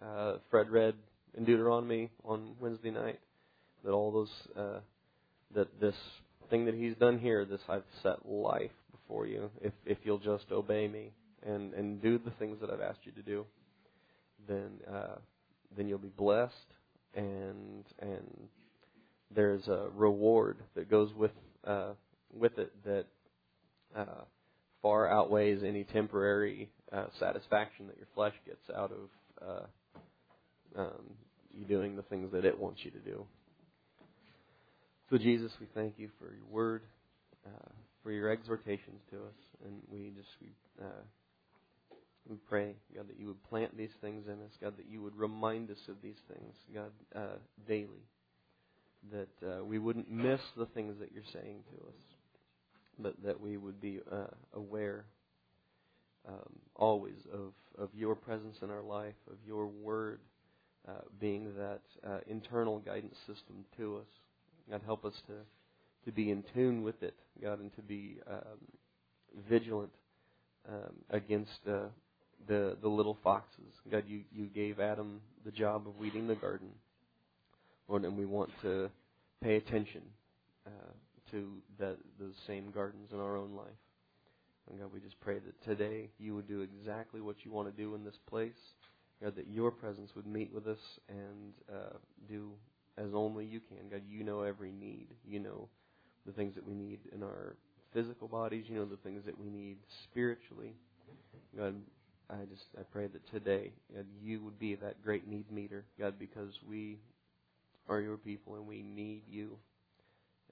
[0.00, 0.94] uh Fred read
[1.36, 3.20] in Deuteronomy on Wednesday night
[3.84, 4.80] that all those uh,
[5.54, 5.94] that this
[6.50, 9.50] thing that he's done here, this I've set life before you.
[9.60, 11.12] If if you'll just obey me
[11.42, 13.46] and and do the things that I've asked you to do,
[14.48, 15.16] then uh,
[15.76, 16.54] then you'll be blessed
[17.14, 18.48] and and
[19.34, 21.32] there's a reward that goes with
[21.64, 21.92] uh,
[22.32, 23.06] with it that
[23.96, 24.24] uh,
[24.82, 29.66] far outweighs any temporary uh, satisfaction that your flesh gets out of uh,
[30.76, 31.14] um,
[31.52, 33.26] you doing the things that it wants you to do.
[35.10, 36.82] So, Jesus, we thank you for your word,
[37.46, 37.70] uh,
[38.02, 40.48] for your exhortations to us, and we just we
[40.80, 41.02] uh,
[42.28, 45.16] we pray, God, that you would plant these things in us, God, that you would
[45.16, 48.04] remind us of these things, God, uh, daily,
[49.10, 51.94] that uh, we wouldn't miss the things that you're saying to us,
[52.98, 55.06] but that we would be uh, aware
[56.28, 60.20] um, always of of your presence in our life, of your word
[60.88, 64.06] uh, being that uh, internal guidance system to us.
[64.70, 65.34] God, help us to,
[66.04, 68.58] to be in tune with it, God, and to be um,
[69.48, 69.90] vigilant
[70.68, 71.86] um, against uh,
[72.46, 73.72] the the little foxes.
[73.90, 76.68] God, you, you gave Adam the job of weeding the garden,
[77.88, 78.90] Lord, and we want to
[79.42, 80.02] pay attention
[80.66, 80.92] uh,
[81.30, 83.66] to that those same gardens in our own life.
[84.70, 87.82] And God, we just pray that today you would do exactly what you want to
[87.82, 88.52] do in this place.
[89.22, 91.96] God, that your presence would meet with us and uh,
[92.28, 92.50] do
[92.96, 93.88] as only you can.
[93.90, 95.08] God, you know every need.
[95.26, 95.68] You know
[96.26, 97.56] the things that we need in our
[97.92, 98.64] physical bodies.
[98.68, 100.74] You know the things that we need spiritually.
[101.56, 101.74] God,
[102.30, 106.14] I just I pray that today God, you would be that great need meter, God,
[106.18, 106.98] because we
[107.88, 109.58] are your people and we need you.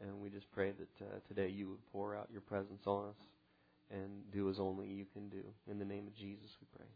[0.00, 3.16] And we just pray that uh, today you would pour out your presence on us
[3.90, 5.42] and do as only you can do.
[5.68, 6.86] In the name of Jesus, we pray.